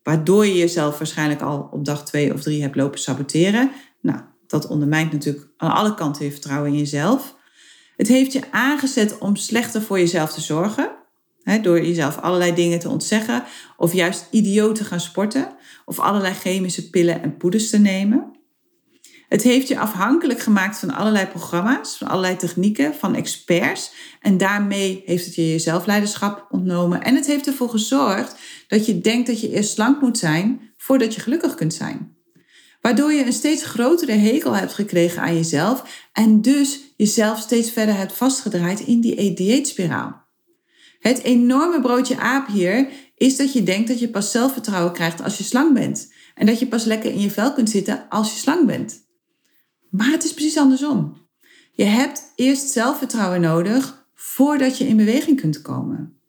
Waardoor 0.04 0.46
je 0.46 0.58
jezelf 0.58 0.98
waarschijnlijk 0.98 1.42
al 1.42 1.70
op 1.72 1.86
dag 1.86 2.06
twee 2.06 2.34
of 2.34 2.42
drie 2.42 2.62
hebt 2.62 2.76
lopen 2.76 3.00
saboteren. 3.00 3.72
Nou, 4.02 4.20
dat 4.48 4.68
ondermijnt 4.68 5.12
natuurlijk 5.12 5.48
aan 5.58 5.72
alle 5.72 5.94
kanten 5.94 6.26
je 6.26 6.32
vertrouwen 6.32 6.72
in 6.72 6.78
jezelf. 6.78 7.36
Het 7.98 8.08
heeft 8.08 8.34
je 8.34 8.52
aangezet 8.52 9.18
om 9.18 9.36
slechter 9.36 9.82
voor 9.82 10.00
jezelf 10.00 10.34
te 10.34 10.42
zorgen. 10.42 10.92
Door 11.62 11.86
jezelf 11.86 12.18
allerlei 12.18 12.54
dingen 12.54 12.80
te 12.80 12.90
ontzeggen. 12.90 13.44
Of 13.78 13.94
juist 13.94 14.28
idioot 14.32 14.76
te 14.76 14.84
gaan 14.84 15.00
sporten. 15.00 15.56
Of 15.86 16.00
allerlei 16.00 16.34
chemische 16.34 16.90
pillen 16.90 17.22
en 17.22 17.38
poeders 17.38 17.70
te 17.70 17.78
nemen. 17.78 18.35
Het 19.28 19.44
heeft 19.44 19.68
je 19.68 19.80
afhankelijk 19.80 20.40
gemaakt 20.40 20.80
van 20.80 20.94
allerlei 20.94 21.26
programma's, 21.26 21.98
van 21.98 22.08
allerlei 22.08 22.36
technieken, 22.36 22.96
van 22.96 23.16
experts. 23.16 23.92
En 24.22 24.38
daarmee 24.38 25.04
heeft 25.06 25.26
het 25.26 25.36
je 25.36 25.52
je 25.52 25.60
zelfleiderschap 25.60 26.48
ontnomen. 26.50 27.04
En 27.04 27.16
het 27.16 27.26
heeft 27.26 27.48
ervoor 27.48 27.70
gezorgd 27.70 28.36
dat 28.68 28.86
je 28.86 29.02
denkt 29.02 29.28
dat 29.28 29.42
je 29.42 29.52
eerst 29.52 29.72
slank 29.72 30.02
moet 30.02 30.18
zijn 30.18 30.74
voordat 30.78 31.16
je 31.16 31.22
gelukkig 31.22 31.56
kunt 31.56 31.74
zijn. 31.74 32.16
Waardoor 32.82 33.14
je 33.14 33.26
een 33.26 33.34
steeds 33.34 33.64
grotere 33.64 34.12
hekel 34.12 34.56
hebt 34.56 34.74
gekregen 34.74 35.22
aan 35.22 35.36
jezelf 35.36 36.08
en 36.14 36.42
dus 36.42 36.80
jezelf 36.98 37.40
steeds 37.40 37.72
verder 37.72 37.96
hebt 37.96 38.14
vastgedraaid 38.14 38.80
in 38.80 39.02
die 39.02 39.34
dieetspiraal. 39.34 40.24
Het 41.00 41.22
enorme 41.22 41.82
broodje 41.82 42.18
aap 42.18 42.48
hier 42.48 42.88
is 43.16 43.38
dat 43.38 43.54
je 43.54 43.64
denkt 43.64 43.88
dat 43.88 44.00
je 44.00 44.10
pas 44.10 44.32
zelfvertrouwen 44.32 44.94
krijgt 44.94 45.24
als 45.24 45.38
je 45.38 45.44
slank 45.44 45.74
bent. 45.74 46.14
En 46.36 46.46
dat 46.46 46.60
je 46.60 46.68
pas 46.68 46.84
lekker 46.84 47.12
in 47.12 47.20
je 47.20 47.32
vel 47.32 47.54
kunt 47.54 47.70
zitten 47.70 48.06
als 48.10 48.32
je 48.34 48.40
slank 48.40 48.66
bent. 48.66 49.05
Maar 49.98 50.12
het 50.12 50.24
is 50.24 50.34
precies 50.34 50.58
andersom. 50.58 51.18
Je 51.72 51.84
hebt 51.84 52.32
eerst 52.36 52.70
zelfvertrouwen 52.70 53.42
nodig 53.42 54.08
voordat 54.14 54.78
je 54.78 54.88
in 54.88 54.98
beweging 54.98 55.40
kunt 55.40 55.62
komen. 55.62 56.20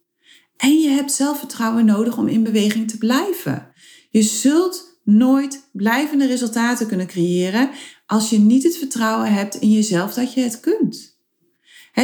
En 0.57 0.81
je 0.81 0.89
hebt 0.89 1.13
zelfvertrouwen 1.13 1.85
nodig 1.85 2.19
om 2.19 2.29
in 2.29 2.43
beweging 2.43 2.91
te 2.91 2.99
blijven. 2.99 3.73
Je 4.11 4.23
zult 4.23 5.01
nooit 5.05 5.69
blijvende 5.73 6.27
resultaten 6.27 6.87
kunnen 6.87 7.07
creëren 7.07 7.71
als 8.07 8.31
je 8.31 8.39
niet 8.39 8.63
het 8.63 8.77
vertrouwen 8.77 9.33
hebt 9.33 9.55
in 9.55 9.71
jezelf 9.71 10.15
dat 10.15 10.35
je 10.35 10.41
het 10.41 10.61
kunt. 10.61 11.19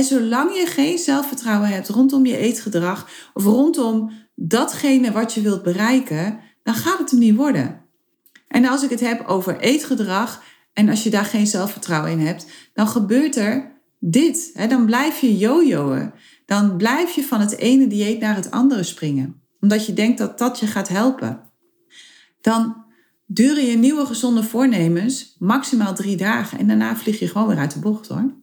Zolang 0.01 0.57
je 0.57 0.67
geen 0.67 0.99
zelfvertrouwen 0.99 1.69
hebt 1.69 1.89
rondom 1.89 2.27
je 2.27 2.37
eetgedrag 2.37 3.31
of 3.35 3.45
rondom 3.45 4.11
datgene 4.35 5.13
wat 5.13 5.35
je 5.35 5.41
wilt 5.41 5.63
bereiken, 5.63 6.41
dan 6.63 6.75
gaat 6.75 6.99
het 6.99 7.11
hem 7.11 7.19
niet 7.19 7.37
worden. 7.37 7.81
En 8.49 8.65
als 8.65 8.83
ik 8.83 8.91
het 8.91 9.01
heb 9.01 9.27
over 9.27 9.61
eetgedrag, 9.61 10.43
en 10.73 10.89
als 10.89 11.03
je 11.03 11.11
daar 11.11 11.25
geen 11.25 11.47
zelfvertrouwen 11.47 12.11
in 12.11 12.19
hebt, 12.19 12.47
dan 12.75 12.89
gebeurt 12.89 13.37
er 13.37 13.81
dit. 13.99 14.51
Hè? 14.55 14.67
Dan 14.67 14.87
blijf 14.87 15.21
je 15.21 15.37
jojoen. 15.37 16.13
Dan 16.47 16.77
blijf 16.77 17.15
je 17.15 17.25
van 17.25 17.41
het 17.41 17.57
ene 17.57 17.87
dieet 17.87 18.21
naar 18.21 18.35
het 18.35 18.51
andere 18.51 18.83
springen. 18.83 19.43
Omdat 19.61 19.87
je 19.87 19.93
denkt 19.93 20.19
dat 20.19 20.39
dat 20.39 20.59
je 20.59 20.67
gaat 20.67 20.89
helpen. 20.89 21.41
Dan 22.41 22.85
duren 23.27 23.65
je 23.65 23.77
nieuwe 23.77 24.07
gezonde 24.07 24.43
voornemens 24.43 25.37
maximaal 25.39 25.95
drie 25.95 26.17
dagen. 26.17 26.59
En 26.59 26.67
daarna 26.67 26.97
vlieg 26.97 27.19
je 27.19 27.29
gewoon 27.29 27.49
weer 27.49 27.59
uit 27.59 27.73
de 27.73 27.79
bocht 27.79 28.07
hoor. 28.07 28.35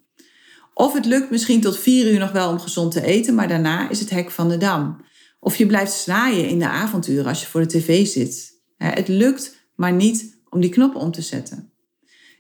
Of 0.74 0.94
het 0.94 1.06
lukt 1.06 1.30
misschien 1.30 1.62
tot 1.62 1.80
vier 1.80 2.12
uur 2.12 2.20
nog 2.20 2.32
wel 2.32 2.52
om 2.52 2.60
gezond 2.60 2.92
te 2.92 3.02
eten, 3.02 3.36
maar 3.36 3.48
daarna 3.48 3.90
is 3.90 4.00
het 4.00 4.10
hek 4.10 4.32
van 4.32 4.50
de 4.50 4.58
dam. 4.58 5.02
Of 5.40 5.56
je 5.56 5.66
blijft 5.66 5.92
snaaien 5.92 6.50
in 6.50 6.60
de 6.60 6.68
avonturen 6.68 7.26
als 7.26 7.42
je 7.42 7.48
voor 7.48 7.62
de 7.62 7.68
tv 7.68 8.08
zit. 8.08 8.62
Het 8.78 9.08
lukt 9.08 9.56
maar 9.76 9.94
niet 9.94 10.42
om 10.50 10.62
die 10.62 10.70
knoppen 10.70 11.02
om 11.02 11.12
te 11.12 11.22
zetten. 11.22 11.69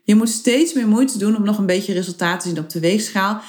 Je 0.09 0.15
moet 0.15 0.29
steeds 0.29 0.73
meer 0.73 0.87
moeite 0.87 1.17
doen 1.17 1.35
om 1.35 1.43
nog 1.43 1.57
een 1.57 1.65
beetje 1.65 1.93
resultaten 1.93 2.39
te 2.39 2.47
zien 2.47 2.63
op 2.63 2.69
de 2.69 2.79
weegschaal. 2.79 3.41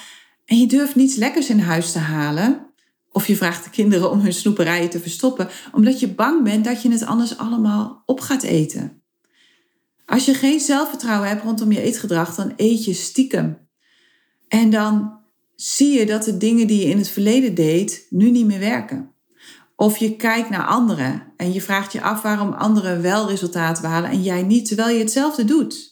En 0.45 0.59
je 0.59 0.67
durft 0.67 0.95
niets 0.95 1.17
lekkers 1.17 1.51
in 1.51 1.59
huis 1.59 1.93
te 1.93 1.99
halen. 1.99 2.67
Of 3.13 3.27
je 3.27 3.37
vraagt 3.37 3.65
de 3.65 3.71
kinderen 3.71 4.11
om 4.11 4.21
hun 4.21 4.33
snoeperijen 4.33 4.91
te 4.91 5.01
verstoppen, 5.01 5.49
omdat 5.73 6.01
je 6.01 6.09
bang 6.09 6.43
bent 6.43 6.65
dat 6.65 6.83
je 6.83 6.91
het 6.91 7.07
anders 7.07 7.39
allemaal 7.39 8.03
op 8.07 8.21
gaat 8.21 8.43
eten. 8.43 9.03
Als 10.07 10.25
je 10.25 10.35
geen 10.35 10.61
zelfvertrouwen 10.61 11.29
hebt 11.29 11.43
rondom 11.43 11.73
je 11.73 11.81
eetgedrag, 11.81 12.35
dan 12.35 12.53
eet 12.57 12.85
je 12.85 12.95
stiekem. 12.95 13.59
En 14.49 14.71
dan 14.71 15.19
zie 15.57 15.99
je 15.99 16.07
dat 16.07 16.25
de 16.25 16.37
dingen 16.37 16.67
die 16.67 16.81
je 16.81 16.91
in 16.91 16.99
het 16.99 17.09
verleden 17.09 17.55
deed, 17.55 18.07
nu 18.11 18.31
niet 18.31 18.47
meer 18.47 18.61
werken. 18.61 19.13
Of 19.77 19.97
je 19.97 20.17
kijkt 20.17 20.51
naar 20.51 20.67
anderen 20.67 21.33
en 21.37 21.53
je 21.53 21.61
vraagt 21.61 21.93
je 21.93 22.03
af 22.03 22.23
waarom 22.23 22.53
anderen 22.53 23.03
wel 23.03 23.29
resultaten 23.29 23.83
behalen 23.83 24.11
en 24.11 24.23
jij 24.23 24.43
niet, 24.43 24.67
terwijl 24.67 24.95
je 24.95 25.03
hetzelfde 25.03 25.45
doet 25.45 25.90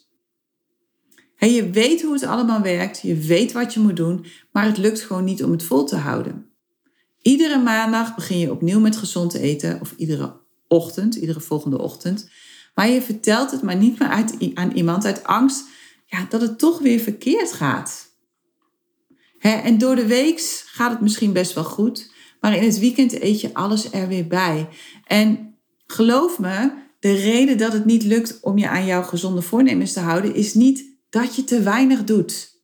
je 1.46 1.70
weet 1.70 2.03
hoe 2.03 2.12
het 2.12 2.22
allemaal 2.22 2.61
werkt, 2.61 3.01
je 3.01 3.16
weet 3.16 3.53
wat 3.53 3.74
je 3.74 3.81
moet 3.81 3.96
doen, 3.96 4.27
maar 4.53 4.64
het 4.64 4.79
lukt 4.79 5.01
gewoon 5.01 5.24
niet 5.24 5.44
om 5.44 5.51
het 5.51 5.62
vol 5.62 5.85
te 5.85 5.96
houden. 5.96 6.46
Iedere 7.22 7.59
maandag 7.59 8.14
begin 8.14 8.38
je 8.38 8.51
opnieuw 8.51 8.81
met 8.81 8.96
gezond 8.96 9.31
te 9.31 9.40
eten, 9.40 9.81
of 9.81 9.94
iedere 9.96 10.40
ochtend, 10.68 11.14
iedere 11.14 11.40
volgende 11.40 11.79
ochtend. 11.79 12.31
Maar 12.74 12.88
je 12.88 13.03
vertelt 13.03 13.51
het 13.51 13.62
maar 13.62 13.77
niet 13.77 13.98
meer 13.98 14.09
uit, 14.09 14.55
aan 14.55 14.72
iemand 14.72 15.05
uit 15.05 15.24
angst 15.24 15.64
ja, 16.07 16.27
dat 16.29 16.40
het 16.40 16.59
toch 16.59 16.79
weer 16.79 17.01
verkeerd 17.01 17.53
gaat. 17.53 18.07
en 19.38 19.79
door 19.79 19.96
de 19.96 20.07
week 20.07 20.40
gaat 20.66 20.90
het 20.90 21.01
misschien 21.01 21.33
best 21.33 21.55
wel 21.55 21.64
goed, 21.64 22.12
maar 22.40 22.57
in 22.57 22.62
het 22.62 22.79
weekend 22.79 23.22
eet 23.22 23.40
je 23.40 23.55
alles 23.55 23.92
er 23.92 24.09
weer 24.09 24.27
bij. 24.27 24.68
En 25.07 25.55
geloof 25.87 26.38
me, 26.38 26.72
de 27.01 27.14
reden 27.14 27.59
dat 27.59 27.72
het 27.72 27.85
niet 27.85 28.03
lukt 28.03 28.38
om 28.40 28.59
je 28.59 28.68
aan 28.68 28.87
jouw 28.87 29.03
gezonde 29.03 29.42
voornemens 29.42 29.92
te 29.92 30.01
houden, 30.01 30.35
is 30.35 30.55
niet 30.55 30.88
dat 31.11 31.37
je 31.37 31.44
te 31.44 31.62
weinig 31.62 32.05
doet. 32.05 32.57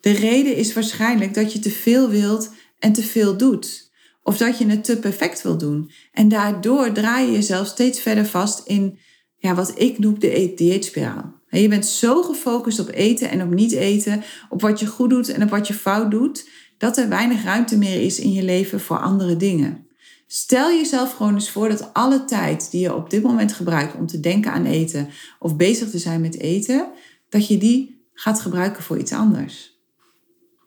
De 0.00 0.10
reden 0.10 0.56
is 0.56 0.72
waarschijnlijk 0.72 1.34
dat 1.34 1.52
je 1.52 1.58
te 1.58 1.70
veel 1.70 2.08
wilt 2.08 2.52
en 2.78 2.92
te 2.92 3.02
veel 3.02 3.36
doet. 3.36 3.90
Of 4.22 4.36
dat 4.36 4.58
je 4.58 4.66
het 4.66 4.84
te 4.84 4.98
perfect 4.98 5.42
wil 5.42 5.58
doen. 5.58 5.90
En 6.12 6.28
daardoor 6.28 6.92
draai 6.92 7.26
je 7.26 7.32
jezelf 7.32 7.66
steeds 7.66 8.00
verder 8.00 8.26
vast 8.26 8.66
in 8.66 8.98
ja, 9.38 9.54
wat 9.54 9.72
ik 9.76 9.98
noem 9.98 10.18
de 10.18 10.52
dieetspiraal. 10.56 11.38
Je 11.48 11.68
bent 11.68 11.86
zo 11.86 12.22
gefocust 12.22 12.78
op 12.78 12.88
eten 12.88 13.30
en 13.30 13.42
op 13.42 13.54
niet 13.54 13.72
eten, 13.72 14.22
op 14.48 14.60
wat 14.60 14.80
je 14.80 14.86
goed 14.86 15.10
doet 15.10 15.28
en 15.28 15.42
op 15.42 15.50
wat 15.50 15.66
je 15.66 15.74
fout 15.74 16.10
doet, 16.10 16.48
dat 16.78 16.96
er 16.96 17.08
weinig 17.08 17.44
ruimte 17.44 17.78
meer 17.78 18.02
is 18.02 18.18
in 18.18 18.32
je 18.32 18.42
leven 18.42 18.80
voor 18.80 18.98
andere 18.98 19.36
dingen. 19.36 19.86
Stel 20.26 20.70
jezelf 20.70 21.12
gewoon 21.12 21.34
eens 21.34 21.50
voor 21.50 21.68
dat 21.68 21.90
alle 21.92 22.24
tijd 22.24 22.70
die 22.70 22.80
je 22.80 22.94
op 22.94 23.10
dit 23.10 23.22
moment 23.22 23.52
gebruikt 23.52 23.94
om 23.94 24.06
te 24.06 24.20
denken 24.20 24.52
aan 24.52 24.66
eten 24.66 25.08
of 25.38 25.56
bezig 25.56 25.90
te 25.90 25.98
zijn 25.98 26.20
met 26.20 26.38
eten, 26.38 26.86
dat 27.30 27.46
je 27.46 27.58
die 27.58 28.08
gaat 28.12 28.40
gebruiken 28.40 28.82
voor 28.82 28.98
iets 28.98 29.12
anders. 29.12 29.78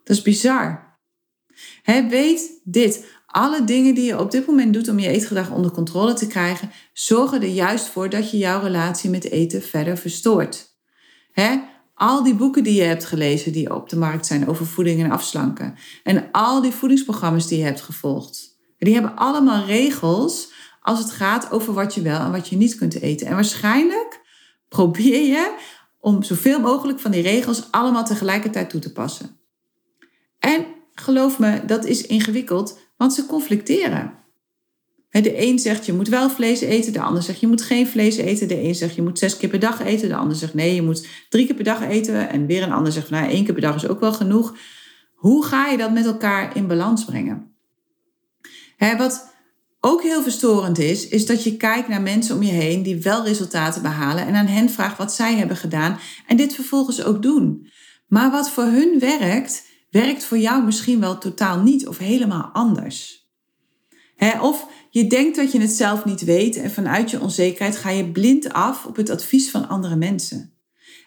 Dat 0.04 0.16
is 0.16 0.22
bizar. 0.22 0.98
weet 1.84 2.60
dit. 2.64 3.04
alle 3.26 3.64
dingen 3.64 3.94
die 3.94 4.04
je 4.04 4.20
op 4.20 4.30
dit 4.30 4.46
moment 4.46 4.74
doet 4.74 4.88
om 4.88 4.98
je 4.98 5.08
eetgedrag 5.08 5.50
onder 5.50 5.70
controle 5.70 6.12
te 6.12 6.26
krijgen, 6.26 6.70
zorgen 6.92 7.42
er 7.42 7.48
juist 7.48 7.86
voor 7.86 8.08
dat 8.08 8.30
je 8.30 8.38
jouw 8.38 8.60
relatie 8.60 9.10
met 9.10 9.30
eten 9.30 9.62
verder 9.62 9.98
verstoort. 9.98 10.72
Al 11.94 12.22
die 12.22 12.34
boeken 12.34 12.64
die 12.64 12.74
je 12.74 12.82
hebt 12.82 13.04
gelezen 13.04 13.52
die 13.52 13.74
op 13.74 13.88
de 13.88 13.96
markt 13.96 14.26
zijn 14.26 14.48
over 14.48 14.66
voeding 14.66 15.02
en 15.02 15.10
afslanken. 15.10 15.74
En 16.02 16.28
al 16.32 16.60
die 16.60 16.72
voedingsprogramma's 16.72 17.46
die 17.46 17.58
je 17.58 17.64
hebt 17.64 17.80
gevolgd. 17.80 18.58
Die 18.78 18.94
hebben 18.94 19.16
allemaal 19.16 19.64
regels 19.64 20.52
als 20.80 20.98
het 20.98 21.10
gaat 21.10 21.50
over 21.50 21.72
wat 21.72 21.94
je 21.94 22.02
wel 22.02 22.20
en 22.20 22.32
wat 22.32 22.48
je 22.48 22.56
niet 22.56 22.76
kunt 22.76 23.00
eten. 23.00 23.26
En 23.26 23.34
waarschijnlijk 23.34 24.20
probeer 24.68 25.24
je 25.26 25.56
om 26.04 26.22
zoveel 26.22 26.60
mogelijk 26.60 27.00
van 27.00 27.10
die 27.10 27.22
regels 27.22 27.68
allemaal 27.70 28.04
tegelijkertijd 28.04 28.70
toe 28.70 28.80
te 28.80 28.92
passen. 28.92 29.36
En 30.38 30.66
geloof 30.94 31.38
me, 31.38 31.64
dat 31.66 31.84
is 31.84 32.06
ingewikkeld, 32.06 32.78
want 32.96 33.14
ze 33.14 33.26
conflicteren. 33.26 34.12
De 35.10 35.42
een 35.42 35.58
zegt 35.58 35.86
je 35.86 35.92
moet 35.92 36.08
wel 36.08 36.30
vlees 36.30 36.60
eten, 36.60 36.92
de 36.92 37.00
ander 37.00 37.22
zegt 37.22 37.40
je 37.40 37.46
moet 37.46 37.62
geen 37.62 37.86
vlees 37.86 38.16
eten. 38.16 38.48
De 38.48 38.62
een 38.62 38.74
zegt 38.74 38.94
je 38.94 39.02
moet 39.02 39.18
zes 39.18 39.36
keer 39.36 39.48
per 39.48 39.58
dag 39.58 39.80
eten, 39.80 40.08
de 40.08 40.16
ander 40.16 40.36
zegt 40.36 40.54
nee, 40.54 40.74
je 40.74 40.82
moet 40.82 41.06
drie 41.28 41.46
keer 41.46 41.54
per 41.54 41.64
dag 41.64 41.82
eten. 41.82 42.28
En 42.28 42.46
weer 42.46 42.62
een 42.62 42.72
ander 42.72 42.92
zegt 42.92 43.10
nou 43.10 43.28
één 43.28 43.44
keer 43.44 43.54
per 43.54 43.62
dag 43.62 43.74
is 43.74 43.88
ook 43.88 44.00
wel 44.00 44.12
genoeg. 44.12 44.56
Hoe 45.14 45.44
ga 45.44 45.66
je 45.66 45.76
dat 45.76 45.92
met 45.92 46.06
elkaar 46.06 46.56
in 46.56 46.66
balans 46.66 47.04
brengen? 47.04 47.52
wat 48.78 49.33
ook 49.84 50.02
heel 50.02 50.22
verstorend 50.22 50.78
is, 50.78 51.08
is 51.08 51.26
dat 51.26 51.44
je 51.44 51.56
kijkt 51.56 51.88
naar 51.88 52.02
mensen 52.02 52.36
om 52.36 52.42
je 52.42 52.52
heen 52.52 52.82
die 52.82 53.02
wel 53.02 53.24
resultaten 53.24 53.82
behalen 53.82 54.26
en 54.26 54.34
aan 54.34 54.46
hen 54.46 54.70
vraagt 54.70 54.98
wat 54.98 55.12
zij 55.12 55.34
hebben 55.34 55.56
gedaan 55.56 55.98
en 56.26 56.36
dit 56.36 56.54
vervolgens 56.54 57.02
ook 57.02 57.22
doen. 57.22 57.70
Maar 58.06 58.30
wat 58.30 58.50
voor 58.50 58.64
hun 58.64 58.98
werkt, 58.98 59.66
werkt 59.90 60.24
voor 60.24 60.38
jou 60.38 60.64
misschien 60.64 61.00
wel 61.00 61.18
totaal 61.18 61.62
niet 61.62 61.88
of 61.88 61.98
helemaal 61.98 62.50
anders. 62.52 63.28
of 64.40 64.66
je 64.90 65.06
denkt 65.06 65.36
dat 65.36 65.52
je 65.52 65.60
het 65.60 65.70
zelf 65.70 66.04
niet 66.04 66.24
weet 66.24 66.56
en 66.56 66.70
vanuit 66.70 67.10
je 67.10 67.20
onzekerheid 67.20 67.76
ga 67.76 67.90
je 67.90 68.10
blind 68.10 68.52
af 68.52 68.86
op 68.86 68.96
het 68.96 69.10
advies 69.10 69.50
van 69.50 69.68
andere 69.68 69.96
mensen. 69.96 70.52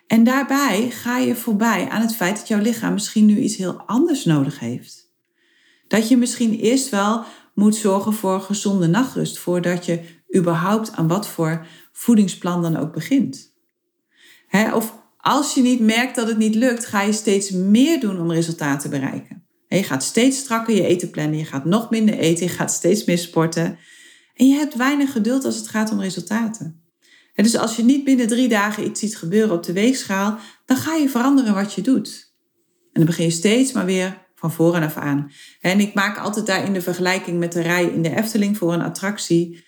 En 0.08 0.24
daarbij 0.24 0.90
ga 0.90 1.18
je 1.18 1.36
voorbij 1.36 1.90
aan 1.90 2.02
het 2.02 2.16
feit 2.16 2.38
dat 2.38 2.48
jouw 2.48 2.62
lichaam 2.62 2.94
misschien 2.94 3.26
nu 3.26 3.38
iets 3.38 3.56
heel 3.56 3.82
anders 3.86 4.26
nodig 4.26 4.60
heeft. 4.60 5.12
Dat 5.88 6.10
je 6.10 6.18
misschien 6.18 6.60
eerst 6.60 6.90
wel 6.90 7.26
moet 7.58 7.76
zorgen 7.76 8.13
voor 8.13 8.41
gezonde 8.41 8.88
nachtrust 8.88 9.39
voordat 9.39 9.86
je 9.86 10.02
überhaupt 10.36 10.91
aan 10.91 11.08
wat 11.08 11.28
voor 11.28 11.65
voedingsplan 11.91 12.62
dan 12.62 12.78
ook 12.78 12.93
begint. 12.93 13.54
of 14.74 14.93
als 15.17 15.54
je 15.54 15.62
niet 15.62 15.80
merkt 15.80 16.15
dat 16.15 16.28
het 16.28 16.38
niet 16.38 16.56
lukt, 16.56 16.86
ga 16.86 17.02
je 17.02 17.13
steeds 17.13 17.52
meer 17.52 18.00
doen 18.00 18.20
om 18.20 18.32
resultaten 18.32 18.89
te 18.89 18.98
bereiken. 18.98 19.46
Je 19.67 19.84
gaat 19.84 20.04
steeds 20.04 20.38
strakker 20.38 20.76
je 20.76 20.86
eten 20.86 21.10
plannen, 21.10 21.38
je 21.38 21.46
gaat 21.46 21.65
nog 21.65 21.89
minder 21.89 22.17
eten, 22.17 22.46
je 22.46 22.52
gaat 22.52 22.72
steeds 22.72 23.06
meer 23.06 23.17
sporten. 23.17 23.78
En 24.34 24.48
je 24.48 24.56
hebt 24.56 24.76
weinig 24.76 25.12
geduld 25.12 25.46
als 25.46 25.56
het 25.56 25.67
gaat 25.67 25.91
om 25.91 26.02
resultaten. 26.02 26.82
En 27.34 27.43
dus 27.43 27.58
als 27.58 27.76
je 27.76 27.84
niet 27.84 28.04
binnen 28.04 28.28
drie 28.28 28.48
dagen 28.48 28.86
iets 28.86 29.00
ziet 29.00 29.17
gebeuren 29.17 29.56
op 29.56 29.63
de 29.63 29.74
weegschaal, 29.74 30.38
dan 30.65 30.78
ga 30.78 30.96
je 30.96 31.10
veranderen 31.10 31.54
wat 31.54 31.74
je 31.74 31.82
doet. 31.82 32.34
En 32.91 33.04
dan 33.04 33.06
begin 33.06 33.26
je 33.26 33.32
steeds 33.32 33.72
maar 33.72 33.86
weer 33.86 34.27
van 34.39 34.52
voren 34.52 34.84
af 34.84 34.97
aan. 34.97 35.32
En 35.62 35.80
ik 35.80 35.93
maak 35.93 36.17
altijd 36.17 36.45
daarin 36.45 36.73
de 36.73 36.82
vergelijking 36.82 37.39
met 37.39 37.52
de 37.52 37.62
rij 37.62 37.86
in 37.86 38.02
de 38.02 38.15
Efteling 38.15 38.58
voor 38.58 38.73
een 38.73 38.82
attractie. 38.82 39.65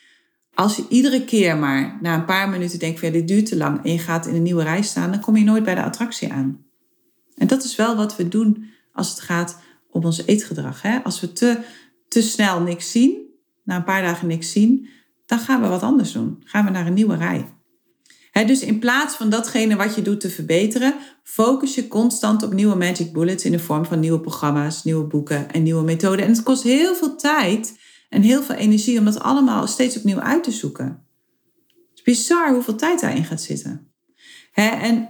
Als 0.53 0.75
je 0.75 0.85
iedere 0.89 1.25
keer 1.25 1.57
maar 1.57 1.97
na 2.01 2.15
een 2.15 2.25
paar 2.25 2.49
minuten 2.49 2.79
denkt 2.79 2.99
van 2.99 3.07
ja, 3.07 3.13
dit 3.13 3.27
duurt 3.27 3.45
te 3.45 3.57
lang 3.57 3.83
en 3.83 3.91
je 3.91 3.99
gaat 3.99 4.25
in 4.25 4.35
een 4.35 4.43
nieuwe 4.43 4.63
rij 4.63 4.81
staan, 4.81 5.11
dan 5.11 5.19
kom 5.19 5.37
je 5.37 5.43
nooit 5.43 5.63
bij 5.63 5.75
de 5.75 5.83
attractie 5.83 6.31
aan. 6.31 6.65
En 7.35 7.47
dat 7.47 7.63
is 7.63 7.75
wel 7.75 7.95
wat 7.95 8.15
we 8.15 8.27
doen 8.27 8.69
als 8.93 9.09
het 9.09 9.19
gaat 9.19 9.59
om 9.91 10.05
ons 10.05 10.25
eetgedrag. 10.25 10.81
Hè? 10.81 10.97
Als 11.03 11.19
we 11.19 11.33
te, 11.33 11.59
te 12.07 12.21
snel 12.21 12.61
niks 12.61 12.91
zien, 12.91 13.17
na 13.63 13.75
een 13.75 13.83
paar 13.83 14.01
dagen 14.01 14.27
niks 14.27 14.51
zien, 14.51 14.87
dan 15.25 15.39
gaan 15.39 15.61
we 15.61 15.67
wat 15.67 15.83
anders 15.83 16.11
doen. 16.11 16.41
Gaan 16.45 16.65
we 16.65 16.71
naar 16.71 16.87
een 16.87 16.93
nieuwe 16.93 17.15
rij 17.15 17.45
dus 18.45 18.61
in 18.61 18.79
plaats 18.79 19.15
van 19.15 19.29
datgene 19.29 19.75
wat 19.75 19.95
je 19.95 20.01
doet 20.01 20.19
te 20.19 20.29
verbeteren, 20.29 20.95
focus 21.23 21.75
je 21.75 21.87
constant 21.87 22.43
op 22.43 22.53
nieuwe 22.53 22.75
magic 22.75 23.13
bullets 23.13 23.45
in 23.45 23.51
de 23.51 23.59
vorm 23.59 23.85
van 23.85 23.99
nieuwe 23.99 24.19
programma's, 24.19 24.83
nieuwe 24.83 25.03
boeken 25.03 25.51
en 25.51 25.63
nieuwe 25.63 25.83
methoden. 25.83 26.25
En 26.25 26.31
het 26.31 26.43
kost 26.43 26.63
heel 26.63 26.95
veel 26.95 27.15
tijd 27.15 27.79
en 28.09 28.21
heel 28.21 28.43
veel 28.43 28.55
energie 28.55 28.99
om 28.99 29.05
dat 29.05 29.19
allemaal 29.19 29.67
steeds 29.67 29.97
opnieuw 29.97 30.19
uit 30.19 30.43
te 30.43 30.51
zoeken. 30.51 30.85
Het 31.65 31.93
is 31.93 32.01
bizar 32.01 32.53
hoeveel 32.53 32.75
tijd 32.75 33.01
daarin 33.01 33.25
gaat 33.25 33.41
zitten. 33.41 33.91
en 34.53 35.09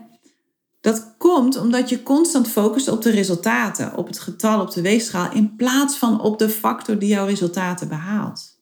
dat 0.82 1.16
komt 1.18 1.58
omdat 1.58 1.90
je 1.90 2.04
constant 2.04 2.48
focust 2.48 2.88
op 2.88 3.02
de 3.02 3.10
resultaten, 3.10 3.98
op 3.98 4.08
het 4.08 4.20
getal 4.20 4.62
op 4.62 4.74
de 4.74 4.82
weegschaal, 4.82 5.32
in 5.32 5.56
plaats 5.56 5.98
van 5.98 6.22
op 6.22 6.40
de 6.40 6.50
factor 6.50 7.00
die 7.00 7.10
jouw 7.10 7.26
resultaten 7.26 7.88
behaalt 7.88 8.59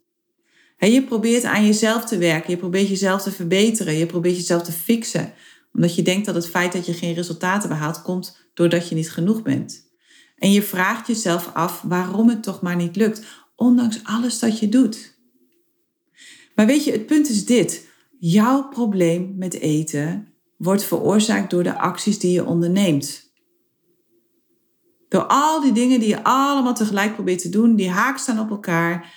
je 0.77 1.03
probeert 1.03 1.43
aan 1.43 1.65
jezelf 1.65 2.05
te 2.05 2.17
werken, 2.17 2.51
je 2.51 2.57
probeert 2.57 2.87
jezelf 2.87 3.21
te 3.21 3.31
verbeteren, 3.31 3.93
je 3.93 4.05
probeert 4.05 4.35
jezelf 4.35 4.63
te 4.63 4.71
fixen. 4.71 5.33
Omdat 5.73 5.95
je 5.95 6.01
denkt 6.01 6.25
dat 6.25 6.35
het 6.35 6.47
feit 6.47 6.71
dat 6.71 6.85
je 6.85 6.93
geen 6.93 7.13
resultaten 7.13 7.69
behaalt 7.69 8.01
komt 8.01 8.49
doordat 8.53 8.89
je 8.89 8.95
niet 8.95 9.11
genoeg 9.11 9.41
bent. 9.41 9.85
En 10.35 10.51
je 10.51 10.61
vraagt 10.61 11.07
jezelf 11.07 11.49
af 11.53 11.81
waarom 11.81 12.29
het 12.29 12.43
toch 12.43 12.61
maar 12.61 12.75
niet 12.75 12.95
lukt, 12.95 13.21
ondanks 13.55 13.99
alles 14.03 14.39
dat 14.39 14.59
je 14.59 14.69
doet. 14.69 15.17
Maar 16.55 16.65
weet 16.65 16.83
je, 16.83 16.91
het 16.91 17.05
punt 17.05 17.29
is 17.29 17.45
dit. 17.45 17.87
Jouw 18.19 18.67
probleem 18.67 19.33
met 19.37 19.53
eten 19.53 20.33
wordt 20.57 20.83
veroorzaakt 20.83 21.49
door 21.49 21.63
de 21.63 21.77
acties 21.77 22.19
die 22.19 22.31
je 22.31 22.45
onderneemt. 22.45 23.31
Door 25.09 25.25
al 25.25 25.61
die 25.61 25.71
dingen 25.71 25.99
die 25.99 26.09
je 26.09 26.23
allemaal 26.23 26.73
tegelijk 26.73 27.13
probeert 27.13 27.41
te 27.41 27.49
doen, 27.49 27.75
die 27.75 27.89
haak 27.89 28.17
staan 28.17 28.39
op 28.39 28.49
elkaar 28.49 29.13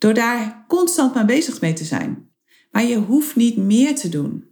door 0.00 0.14
daar 0.14 0.64
constant 0.68 1.14
mee 1.14 1.24
bezig 1.24 1.60
mee 1.60 1.72
te 1.72 1.84
zijn. 1.84 2.28
Maar 2.70 2.84
je 2.84 2.96
hoeft 2.96 3.36
niet 3.36 3.56
meer 3.56 3.94
te 3.94 4.08
doen. 4.08 4.44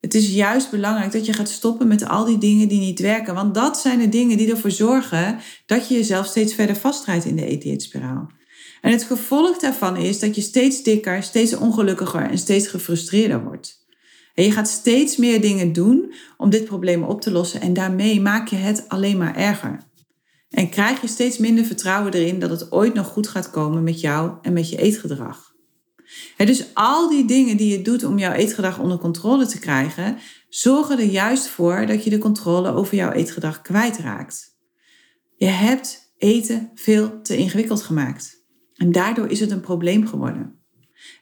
Het 0.00 0.14
is 0.14 0.34
juist 0.34 0.70
belangrijk 0.70 1.12
dat 1.12 1.26
je 1.26 1.32
gaat 1.32 1.48
stoppen 1.48 1.88
met 1.88 2.08
al 2.08 2.24
die 2.24 2.38
dingen 2.38 2.68
die 2.68 2.80
niet 2.80 3.00
werken. 3.00 3.34
Want 3.34 3.54
dat 3.54 3.78
zijn 3.78 3.98
de 3.98 4.08
dingen 4.08 4.36
die 4.36 4.50
ervoor 4.50 4.70
zorgen 4.70 5.38
dat 5.66 5.88
je 5.88 5.94
jezelf 5.94 6.26
steeds 6.26 6.54
verder 6.54 6.76
vastrijdt 6.76 7.24
in 7.24 7.36
de 7.36 7.46
eetspiraal. 7.46 8.30
En 8.80 8.90
het 8.90 9.02
gevolg 9.02 9.58
daarvan 9.58 9.96
is 9.96 10.18
dat 10.18 10.34
je 10.34 10.40
steeds 10.40 10.82
dikker, 10.82 11.22
steeds 11.22 11.56
ongelukkiger 11.56 12.30
en 12.30 12.38
steeds 12.38 12.66
gefrustreerder 12.66 13.44
wordt. 13.44 13.86
En 14.34 14.44
je 14.44 14.52
gaat 14.52 14.68
steeds 14.68 15.16
meer 15.16 15.40
dingen 15.40 15.72
doen 15.72 16.14
om 16.36 16.50
dit 16.50 16.64
probleem 16.64 17.02
op 17.02 17.20
te 17.20 17.30
lossen 17.30 17.60
en 17.60 17.72
daarmee 17.72 18.20
maak 18.20 18.48
je 18.48 18.56
het 18.56 18.88
alleen 18.88 19.18
maar 19.18 19.36
erger. 19.36 19.92
En 20.54 20.68
krijg 20.68 21.00
je 21.00 21.06
steeds 21.06 21.38
minder 21.38 21.64
vertrouwen 21.64 22.12
erin 22.12 22.38
dat 22.38 22.50
het 22.50 22.72
ooit 22.72 22.94
nog 22.94 23.06
goed 23.06 23.28
gaat 23.28 23.50
komen 23.50 23.82
met 23.82 24.00
jou 24.00 24.32
en 24.42 24.52
met 24.52 24.68
je 24.68 24.76
eetgedrag. 24.76 25.54
dus 26.36 26.74
al 26.74 27.08
die 27.08 27.24
dingen 27.24 27.56
die 27.56 27.70
je 27.70 27.82
doet 27.82 28.04
om 28.04 28.18
jouw 28.18 28.32
eetgedrag 28.32 28.78
onder 28.78 28.98
controle 28.98 29.46
te 29.46 29.58
krijgen, 29.58 30.18
zorgen 30.48 30.98
er 30.98 31.04
juist 31.04 31.48
voor 31.48 31.86
dat 31.86 32.04
je 32.04 32.10
de 32.10 32.18
controle 32.18 32.72
over 32.72 32.94
jouw 32.94 33.10
eetgedrag 33.10 33.62
kwijtraakt. 33.62 34.58
Je 35.36 35.46
hebt 35.46 36.12
eten 36.18 36.70
veel 36.74 37.22
te 37.22 37.36
ingewikkeld 37.36 37.82
gemaakt. 37.82 38.44
En 38.74 38.92
daardoor 38.92 39.26
is 39.28 39.40
het 39.40 39.50
een 39.50 39.60
probleem 39.60 40.06
geworden. 40.06 40.58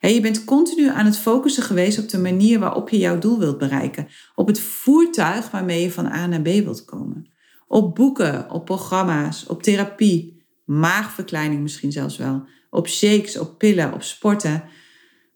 je 0.01 0.21
bent 0.21 0.45
continu 0.45 0.89
aan 0.89 1.07
het 1.07 1.19
focussen 1.19 1.63
geweest 1.63 1.99
op 1.99 2.09
de 2.09 2.19
manier 2.19 2.59
waarop 2.59 2.89
je 2.89 2.99
jouw 2.99 3.19
doel 3.19 3.39
wilt 3.39 3.59
bereiken. 3.59 4.09
Op 4.35 4.47
het 4.47 4.61
voertuig 4.61 5.51
waarmee 5.51 5.83
je 5.83 5.91
van 5.91 6.07
A 6.07 6.27
naar 6.27 6.43
B 6.43 6.45
wilt 6.47 6.85
komen. 6.85 7.32
Op 7.73 7.95
boeken, 7.95 8.51
op 8.51 8.65
programma's, 8.65 9.47
op 9.47 9.63
therapie, 9.63 10.43
maagverkleining 10.65 11.63
misschien 11.63 11.93
zelfs 11.93 12.17
wel, 12.17 12.47
op 12.71 12.89
shakes, 12.89 13.39
op 13.39 13.59
pillen, 13.59 13.93
op 13.93 14.03
sporten. 14.03 14.65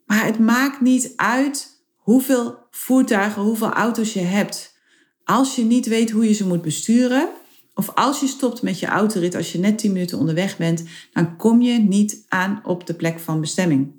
Maar 0.06 0.24
het 0.24 0.38
maakt 0.38 0.80
niet 0.80 1.12
uit 1.16 1.84
hoeveel 1.94 2.58
voertuigen, 2.70 3.42
hoeveel 3.42 3.72
auto's 3.72 4.12
je 4.12 4.20
hebt. 4.20 4.78
Als 5.24 5.56
je 5.56 5.64
niet 5.64 5.86
weet 5.86 6.10
hoe 6.10 6.28
je 6.28 6.32
ze 6.32 6.46
moet 6.46 6.62
besturen, 6.62 7.28
of 7.74 7.94
als 7.94 8.20
je 8.20 8.26
stopt 8.26 8.62
met 8.62 8.78
je 8.78 8.86
autorit 8.86 9.34
als 9.34 9.52
je 9.52 9.58
net 9.58 9.78
10 9.78 9.92
minuten 9.92 10.18
onderweg 10.18 10.56
bent, 10.56 10.84
dan 11.12 11.36
kom 11.36 11.60
je 11.60 11.78
niet 11.78 12.24
aan 12.28 12.60
op 12.64 12.86
de 12.86 12.94
plek 12.94 13.18
van 13.18 13.40
bestemming. 13.40 13.92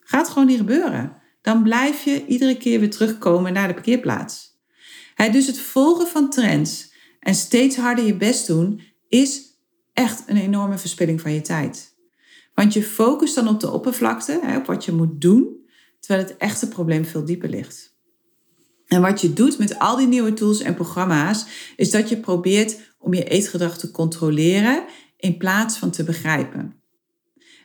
Gaat 0.00 0.28
gewoon 0.28 0.46
niet 0.46 0.58
gebeuren. 0.58 1.16
Dan 1.42 1.62
blijf 1.62 2.04
je 2.04 2.26
iedere 2.26 2.56
keer 2.56 2.80
weer 2.80 2.90
terugkomen 2.90 3.52
naar 3.52 3.68
de 3.68 3.74
parkeerplaats. 3.74 4.60
dus 5.32 5.46
het 5.46 5.58
volgen 5.58 6.06
van 6.06 6.30
trends 6.30 6.90
en 7.22 7.34
steeds 7.34 7.76
harder 7.76 8.04
je 8.04 8.16
best 8.16 8.46
doen 8.46 8.80
is 9.08 9.42
echt 9.92 10.22
een 10.26 10.36
enorme 10.36 10.78
verspilling 10.78 11.20
van 11.20 11.32
je 11.32 11.40
tijd. 11.40 11.94
Want 12.54 12.72
je 12.72 12.82
focust 12.82 13.34
dan 13.34 13.48
op 13.48 13.60
de 13.60 13.70
oppervlakte, 13.70 14.40
op 14.56 14.66
wat 14.66 14.84
je 14.84 14.92
moet 14.92 15.20
doen, 15.20 15.66
terwijl 16.00 16.26
het 16.26 16.36
echte 16.36 16.68
probleem 16.68 17.04
veel 17.04 17.24
dieper 17.24 17.48
ligt. 17.48 17.96
En 18.86 19.00
wat 19.00 19.20
je 19.20 19.32
doet 19.32 19.58
met 19.58 19.78
al 19.78 19.96
die 19.96 20.06
nieuwe 20.06 20.32
tools 20.32 20.60
en 20.60 20.74
programma's, 20.74 21.46
is 21.76 21.90
dat 21.90 22.08
je 22.08 22.16
probeert 22.16 22.76
om 22.98 23.14
je 23.14 23.24
eetgedrag 23.24 23.78
te 23.78 23.90
controleren 23.90 24.84
in 25.16 25.36
plaats 25.36 25.76
van 25.76 25.90
te 25.90 26.04
begrijpen. 26.04 26.80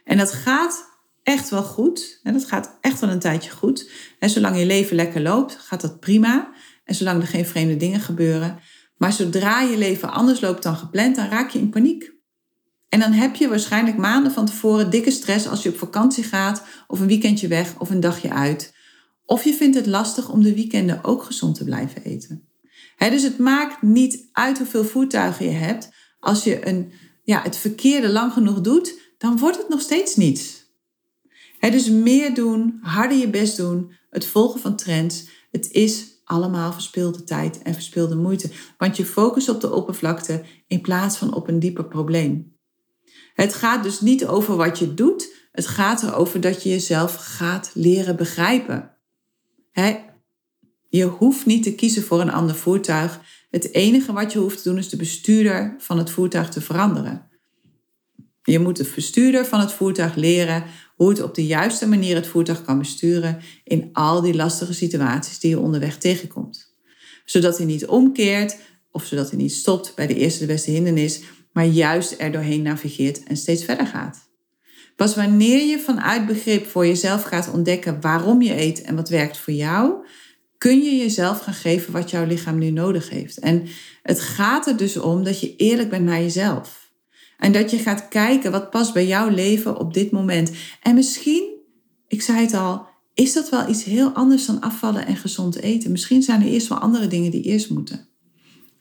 En 0.03 0.17
dat 0.17 0.31
gaat 0.31 0.85
echt 1.23 1.49
wel 1.49 1.63
goed. 1.63 2.19
En 2.23 2.33
dat 2.33 2.45
gaat 2.45 2.77
echt 2.81 2.99
wel 2.99 3.09
een 3.09 3.19
tijdje 3.19 3.51
goed. 3.51 3.91
En 4.19 4.29
zolang 4.29 4.57
je 4.57 4.65
leven 4.65 4.95
lekker 4.95 5.21
loopt, 5.21 5.55
gaat 5.55 5.81
dat 5.81 5.99
prima. 5.99 6.53
En 6.83 6.95
zolang 6.95 7.21
er 7.21 7.27
geen 7.27 7.45
vreemde 7.45 7.77
dingen 7.77 7.99
gebeuren. 7.99 8.59
Maar 8.97 9.13
zodra 9.13 9.61
je 9.61 9.77
leven 9.77 10.11
anders 10.11 10.41
loopt 10.41 10.63
dan 10.63 10.75
gepland, 10.75 11.15
dan 11.15 11.29
raak 11.29 11.49
je 11.49 11.59
in 11.59 11.69
paniek. 11.69 12.15
En 12.89 12.99
dan 12.99 13.11
heb 13.11 13.35
je 13.35 13.47
waarschijnlijk 13.47 13.97
maanden 13.97 14.31
van 14.31 14.45
tevoren 14.45 14.89
dikke 14.89 15.11
stress 15.11 15.47
als 15.47 15.63
je 15.63 15.69
op 15.69 15.77
vakantie 15.77 16.23
gaat 16.23 16.63
of 16.87 16.99
een 16.99 17.07
weekendje 17.07 17.47
weg 17.47 17.79
of 17.79 17.89
een 17.89 17.99
dagje 17.99 18.33
uit. 18.33 18.75
Of 19.25 19.43
je 19.43 19.53
vindt 19.53 19.75
het 19.75 19.85
lastig 19.85 20.29
om 20.29 20.43
de 20.43 20.55
weekenden 20.55 21.03
ook 21.03 21.23
gezond 21.23 21.55
te 21.55 21.63
blijven 21.63 22.03
eten. 22.03 22.47
dus 22.97 23.23
het 23.23 23.37
maakt 23.37 23.81
niet 23.81 24.29
uit 24.31 24.57
hoeveel 24.57 24.83
voertuigen 24.83 25.45
je 25.45 25.51
hebt. 25.51 25.89
Als 26.19 26.43
je 26.43 26.67
een, 26.67 26.91
ja, 27.23 27.41
het 27.41 27.57
verkeerde 27.57 28.09
lang 28.09 28.33
genoeg 28.33 28.61
doet, 28.61 28.99
dan 29.17 29.37
wordt 29.37 29.57
het 29.57 29.69
nog 29.69 29.81
steeds 29.81 30.15
niets. 30.15 30.65
dus 31.59 31.89
meer 31.89 32.33
doen, 32.33 32.79
harder 32.81 33.17
je 33.17 33.29
best 33.29 33.57
doen, 33.57 33.91
het 34.09 34.25
volgen 34.25 34.59
van 34.59 34.75
trends. 34.75 35.27
Het 35.51 35.71
is 35.71 36.16
allemaal 36.27 36.73
verspilde 36.73 37.23
tijd 37.23 37.61
en 37.61 37.73
verspilde 37.73 38.15
moeite. 38.15 38.49
Want 38.77 38.97
je 38.97 39.05
focust 39.05 39.49
op 39.49 39.61
de 39.61 39.73
oppervlakte 39.73 40.43
in 40.67 40.81
plaats 40.81 41.17
van 41.17 41.33
op 41.33 41.47
een 41.47 41.59
dieper 41.59 41.85
probleem. 41.85 42.55
Het 43.33 43.53
gaat 43.53 43.83
dus 43.83 44.01
niet 44.01 44.25
over 44.25 44.55
wat 44.55 44.79
je 44.79 44.93
doet. 44.93 45.35
Het 45.51 45.67
gaat 45.67 46.03
erover 46.03 46.41
dat 46.41 46.63
je 46.63 46.69
jezelf 46.69 47.15
gaat 47.15 47.71
leren 47.73 48.15
begrijpen. 48.15 48.97
Je 50.89 51.05
hoeft 51.05 51.45
niet 51.45 51.63
te 51.63 51.75
kiezen 51.75 52.03
voor 52.03 52.21
een 52.21 52.31
ander 52.31 52.55
voertuig. 52.55 53.19
Het 53.49 53.73
enige 53.73 54.13
wat 54.13 54.31
je 54.31 54.39
hoeft 54.39 54.57
te 54.57 54.69
doen 54.69 54.77
is 54.77 54.89
de 54.89 54.97
bestuurder 54.97 55.75
van 55.77 55.97
het 55.97 56.09
voertuig 56.09 56.49
te 56.49 56.61
veranderen. 56.61 57.29
Je 58.43 58.59
moet 58.59 58.77
de 58.77 58.91
bestuurder 58.95 59.45
van 59.45 59.59
het 59.59 59.71
voertuig 59.71 60.15
leren 60.15 60.63
hoe 60.97 61.09
het 61.09 61.21
op 61.21 61.35
de 61.35 61.45
juiste 61.45 61.87
manier 61.87 62.15
het 62.15 62.27
voertuig 62.27 62.61
kan 62.61 62.77
besturen 62.77 63.39
in 63.63 63.89
al 63.93 64.21
die 64.21 64.35
lastige 64.35 64.73
situaties 64.73 65.39
die 65.39 65.49
je 65.49 65.59
onderweg 65.59 65.97
tegenkomt. 65.97 66.75
Zodat 67.25 67.57
hij 67.57 67.65
niet 67.65 67.85
omkeert 67.85 68.57
of 68.91 69.05
zodat 69.05 69.29
hij 69.29 69.39
niet 69.39 69.53
stopt 69.53 69.95
bij 69.95 70.07
de 70.07 70.15
eerste 70.15 70.39
de 70.39 70.45
beste 70.45 70.71
hindernis, 70.71 71.21
maar 71.53 71.65
juist 71.65 72.15
er 72.17 72.31
doorheen 72.31 72.61
navigeert 72.61 73.23
en 73.23 73.37
steeds 73.37 73.63
verder 73.63 73.87
gaat. 73.87 74.29
Pas 74.95 75.15
wanneer 75.15 75.67
je 75.67 75.79
vanuit 75.79 76.25
begrip 76.25 76.65
voor 76.65 76.87
jezelf 76.87 77.23
gaat 77.23 77.51
ontdekken 77.51 78.01
waarom 78.01 78.41
je 78.41 78.61
eet 78.61 78.81
en 78.81 78.95
wat 78.95 79.09
werkt 79.09 79.37
voor 79.37 79.53
jou, 79.53 79.93
kun 80.57 80.83
je 80.83 80.95
jezelf 80.95 81.39
gaan 81.39 81.53
geven 81.53 81.93
wat 81.93 82.09
jouw 82.09 82.25
lichaam 82.25 82.57
nu 82.57 82.69
nodig 82.69 83.09
heeft. 83.09 83.39
En 83.39 83.67
het 84.01 84.19
gaat 84.19 84.67
er 84.67 84.77
dus 84.77 84.97
om 84.97 85.23
dat 85.23 85.39
je 85.39 85.55
eerlijk 85.55 85.89
bent 85.89 86.05
naar 86.05 86.21
jezelf. 86.21 86.86
En 87.37 87.51
dat 87.51 87.71
je 87.71 87.77
gaat 87.77 88.07
kijken 88.07 88.51
wat 88.51 88.69
past 88.69 88.93
bij 88.93 89.07
jouw 89.07 89.29
leven 89.29 89.79
op 89.79 89.93
dit 89.93 90.11
moment. 90.11 90.51
En 90.81 90.95
misschien, 90.95 91.43
ik 92.07 92.21
zei 92.21 92.41
het 92.41 92.53
al, 92.53 92.87
is 93.13 93.33
dat 93.33 93.49
wel 93.49 93.69
iets 93.69 93.83
heel 93.83 94.09
anders 94.09 94.45
dan 94.45 94.61
afvallen 94.61 95.05
en 95.05 95.15
gezond 95.15 95.55
eten. 95.55 95.91
Misschien 95.91 96.21
zijn 96.21 96.41
er 96.41 96.47
eerst 96.47 96.67
wel 96.67 96.77
andere 96.77 97.07
dingen 97.07 97.31
die 97.31 97.43
eerst 97.43 97.69
moeten. 97.69 98.07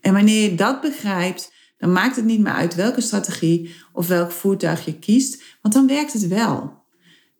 En 0.01 0.13
wanneer 0.13 0.51
je 0.51 0.55
dat 0.55 0.81
begrijpt, 0.81 1.53
dan 1.79 1.93
maakt 1.93 2.17
het 2.17 2.25
niet 2.25 2.41
meer 2.41 2.53
uit 2.53 2.75
welke 2.75 3.01
strategie 3.01 3.75
of 3.93 4.09
welk 4.09 4.31
voertuig 4.31 4.85
je 4.85 4.99
kiest, 4.99 5.43
want 5.63 5.75
dan 5.75 5.87
werkt 5.87 6.13
het 6.13 6.27
wel. 6.27 6.85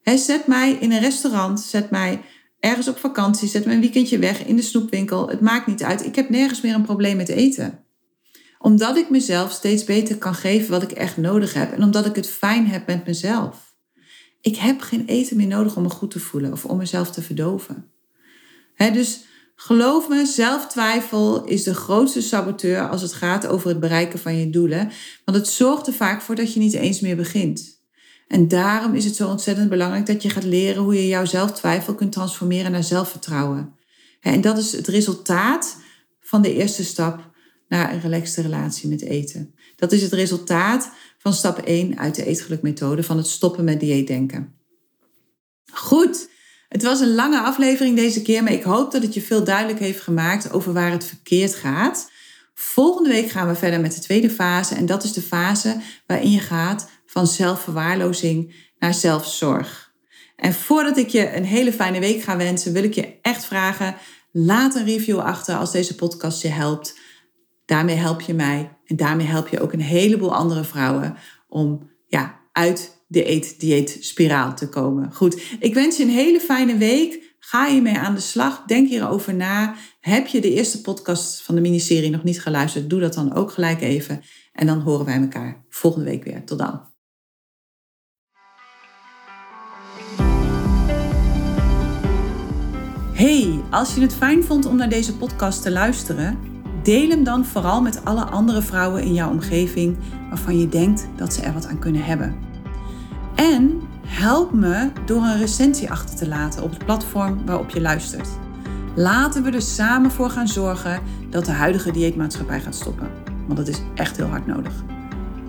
zet 0.03 0.47
mij 0.47 0.73
in 0.73 0.93
een 0.93 1.01
restaurant, 1.01 1.61
zet 1.61 1.91
mij 1.91 2.23
ergens 2.61 2.89
op 2.89 2.99
vakantie, 2.99 3.49
zet 3.49 3.65
me 3.65 3.73
een 3.73 3.81
weekendje 3.81 4.19
weg 4.19 4.45
in 4.45 4.57
de 4.57 4.63
snoepwinkel. 4.63 5.29
Het 5.29 5.41
maakt 5.41 5.67
niet 5.67 5.83
uit. 5.83 6.05
Ik 6.05 6.15
heb 6.15 6.29
nergens 6.29 6.61
meer 6.61 6.75
een 6.75 6.83
probleem 6.83 7.17
met 7.17 7.29
eten. 7.29 7.86
Omdat 8.59 8.97
ik 8.97 9.11
mezelf 9.11 9.51
steeds 9.51 9.85
beter 9.85 10.17
kan 10.17 10.35
geven 10.35 10.71
wat 10.71 10.83
ik 10.83 10.93
echt 10.93 11.17
nodig 11.17 11.55
heb 11.55 11.73
en 11.73 11.83
omdat 11.83 12.07
ik 12.07 12.17
het 12.17 12.29
fijn 12.29 12.67
heb 12.67 12.87
met 12.87 13.07
mezelf. 13.07 13.75
Ik 14.41 14.57
heb 14.57 14.81
geen 14.81 15.07
eten 15.07 15.37
meer 15.37 15.47
nodig 15.47 15.77
om 15.77 15.83
me 15.83 15.91
goed 15.91 16.11
te 16.11 16.21
voelen 16.21 16.53
of 16.53 16.65
om 16.65 16.77
mezelf 16.77 17.11
te 17.11 17.23
verdoven. 17.23 17.91
dus 18.77 19.25
Geloof 19.59 20.09
me, 20.09 20.27
zelftwijfel 20.27 21.45
is 21.45 21.63
de 21.63 21.75
grootste 21.75 22.21
saboteur 22.21 22.89
als 22.89 23.03
het 23.03 23.13
gaat 23.13 23.47
over 23.47 23.69
het 23.69 23.81
bereiken 23.81 24.19
van 24.19 24.37
je 24.37 24.51
doelen, 24.51 24.91
want 25.25 25.39
het 25.39 25.49
zorgt 25.49 25.87
er 25.87 25.93
vaak 25.93 26.21
voor 26.21 26.35
dat 26.35 26.53
je 26.53 26.61
niet 26.61 26.73
eens 26.73 27.01
meer 27.01 27.17
begint. 27.17 27.81
En 28.29 28.49
daarom 28.49 28.95
is 28.95 29.05
het 29.05 29.17
zo 29.17 29.29
ontzettend 29.29 29.69
belangrijk 29.69 30.07
dat 30.07 30.23
je 30.23 30.31
gaat 30.31 30.45
leren 30.45 30.83
hoe 30.83 30.95
je 30.95 31.07
jouw 31.07 31.25
zelftwijfel 31.25 31.95
kunt 31.95 32.13
transformeren 32.13 32.73
naar 32.73 32.85
zelfvertrouwen. 32.85 33.75
En 34.21 34.41
dat 34.41 34.59
is 34.59 34.73
het 34.73 34.87
resultaat 34.87 35.77
van 36.21 36.43
de 36.43 36.55
eerste 36.55 36.85
stap 36.85 37.26
naar 37.69 37.93
een 37.93 38.01
relaxte 38.01 38.43
relatie 38.43 38.89
met 38.89 39.03
eten. 39.03 39.55
Dat 39.77 39.93
is 39.93 40.03
het 40.03 40.13
resultaat 40.13 40.91
van 41.19 41.33
stap 41.33 41.59
1 41.59 41.99
uit 41.99 42.15
de 42.15 42.25
eetgelukmethode 42.25 43.03
van 43.03 43.17
het 43.17 43.27
stoppen 43.27 43.65
met 43.65 43.81
dieetdenken. 43.81 44.55
Goed, 45.73 46.29
het 46.69 46.83
was 46.83 47.01
een 47.01 47.15
lange 47.15 47.41
aflevering 47.41 47.97
deze 47.97 48.23
keer, 48.23 48.43
maar 48.43 48.53
ik 48.53 48.63
hoop 48.63 48.93
dat 48.93 49.03
het 49.03 49.15
je 49.15 49.23
veel 49.23 49.45
duidelijk 49.45 49.79
heeft 49.79 50.01
gemaakt 50.01 50.53
over 50.53 50.73
waar 50.73 50.91
het 50.91 51.05
verkeerd 51.05 51.55
gaat. 51.55 52.11
Volgende 52.55 53.09
week 53.09 53.31
gaan 53.31 53.49
we 53.49 53.55
verder 53.55 53.81
met 53.81 53.95
de 53.95 54.01
tweede 54.01 54.31
fase 54.31 54.75
en 54.75 54.87
dat 54.87 55.05
is 55.05 55.13
de 55.13 55.23
fase 55.23 55.81
waarin 56.07 56.31
je 56.31 56.41
gaat 56.41 56.89
van 57.07 57.27
zelfverwaarlozing 57.27 58.55
naar 58.79 58.95
zelfzorg. 58.95 59.93
En 60.37 60.55
voordat 60.55 60.97
ik 60.97 61.09
je 61.09 61.37
een 61.37 61.45
hele 61.45 61.73
fijne 61.73 62.01
week 62.01 62.23
ga 62.23 62.37
wensen, 62.37 62.73
wil 62.73 62.83
ik 62.83 62.95
je 62.95 63.19
echt 63.23 63.45
vragen: 63.45 63.97
laat 64.33 64.75
een 64.75 64.85
review 64.85 65.19
achter 65.19 65.57
als 65.57 65.73
deze 65.73 65.95
podcast 65.95 66.43
je 66.43 66.49
helpt. 66.49 66.99
Daarmee 67.67 67.97
help 67.97 68.21
je 68.21 68.35
mij 68.35 68.77
en 68.85 68.97
daarmee 68.97 69.27
help 69.27 69.49
je 69.49 69.61
ook 69.61 69.73
een 69.73 69.81
heleboel 69.81 70.35
andere 70.35 70.65
vrouwen 70.65 71.17
om 71.49 71.91
ja, 72.07 72.41
uit 72.53 73.05
de 73.09 73.31
eet-dieet 73.31 73.97
spiraal 74.01 74.55
te 74.55 74.69
komen. 74.69 75.13
Goed, 75.13 75.43
ik 75.61 75.75
wens 75.75 75.97
je 75.97 76.03
een 76.03 76.09
hele 76.09 76.41
fijne 76.41 76.77
week. 76.77 77.35
Ga 77.39 77.67
je 77.67 77.83
mee 77.83 77.99
aan 77.99 78.15
de 78.15 78.21
slag? 78.21 78.63
Denk 78.67 78.89
hierover 78.89 79.35
na. 79.35 79.75
Heb 80.01 80.27
je 80.27 80.41
de 80.41 80.55
eerste 80.55 80.81
podcast 80.81 81.43
van 81.43 81.55
de 81.55 81.61
miniserie 81.61 82.11
nog 82.11 82.23
niet 82.23 82.43
geluisterd? 82.43 82.91
Doe 82.91 83.01
dat 83.01 83.15
dan 83.15 83.35
ook 83.35 83.51
gelijk 83.51 83.81
even. 83.81 84.23
En 84.53 84.67
dan 84.67 84.81
horen 84.81 85.07
wij 85.07 85.21
elkaar 85.21 85.65
volgende 85.69 86.11
week 86.11 86.25
weer. 86.25 86.45
Tot 86.45 86.59
dan. 86.59 86.81
Hey, 93.13 93.61
als 93.71 93.95
je 93.95 94.01
het 94.01 94.15
fijn 94.15 94.45
vond 94.45 94.67
om 94.67 94.77
naar 94.77 94.89
deze 94.89 95.17
podcast 95.17 95.63
te 95.63 95.71
luisteren, 95.71 96.56
deel 96.87 97.09
hem 97.09 97.25
dan 97.25 97.45
vooral 97.45 97.83
met 97.83 98.05
alle 98.05 98.25
andere 98.25 98.63
vrouwen 98.63 99.03
in 99.03 99.15
jouw 99.15 99.31
omgeving 99.31 99.97
waarvan 100.29 100.59
je 100.59 100.69
denkt 100.69 101.09
dat 101.17 101.33
ze 101.33 101.43
er 101.43 101.53
wat 101.53 101.67
aan 101.67 101.79
kunnen 101.79 102.05
hebben. 102.05 102.37
En 103.35 103.81
help 104.07 104.53
me 104.53 104.91
door 105.07 105.23
een 105.23 105.39
recensie 105.39 105.91
achter 105.91 106.17
te 106.17 106.29
laten 106.29 106.63
op 106.63 106.71
het 106.71 106.85
platform 106.85 107.47
waarop 107.47 107.71
je 107.71 107.81
luistert. 107.81 108.29
Laten 108.95 109.43
we 109.43 109.51
er 109.51 109.63
samen 109.63 110.11
voor 110.11 110.31
gaan 110.31 110.49
zorgen 110.49 111.01
dat 111.31 111.45
de 111.45 111.53
huidige 111.53 111.91
dieetmaatschappij 111.91 112.61
gaat 112.61 112.75
stoppen. 112.75 113.11
Want 113.47 113.59
dat 113.59 113.69
is 113.69 113.83
echt 113.95 114.17
heel 114.17 114.27
hard 114.27 114.47
nodig. 114.47 114.73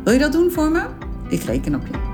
Wil 0.03 0.13
je 0.13 0.19
dat 0.19 0.31
doen 0.31 0.51
voor 0.51 0.71
me? 0.71 0.85
Ik 1.29 1.41
reken 1.41 1.75
op 1.75 1.87
je. 1.87 2.06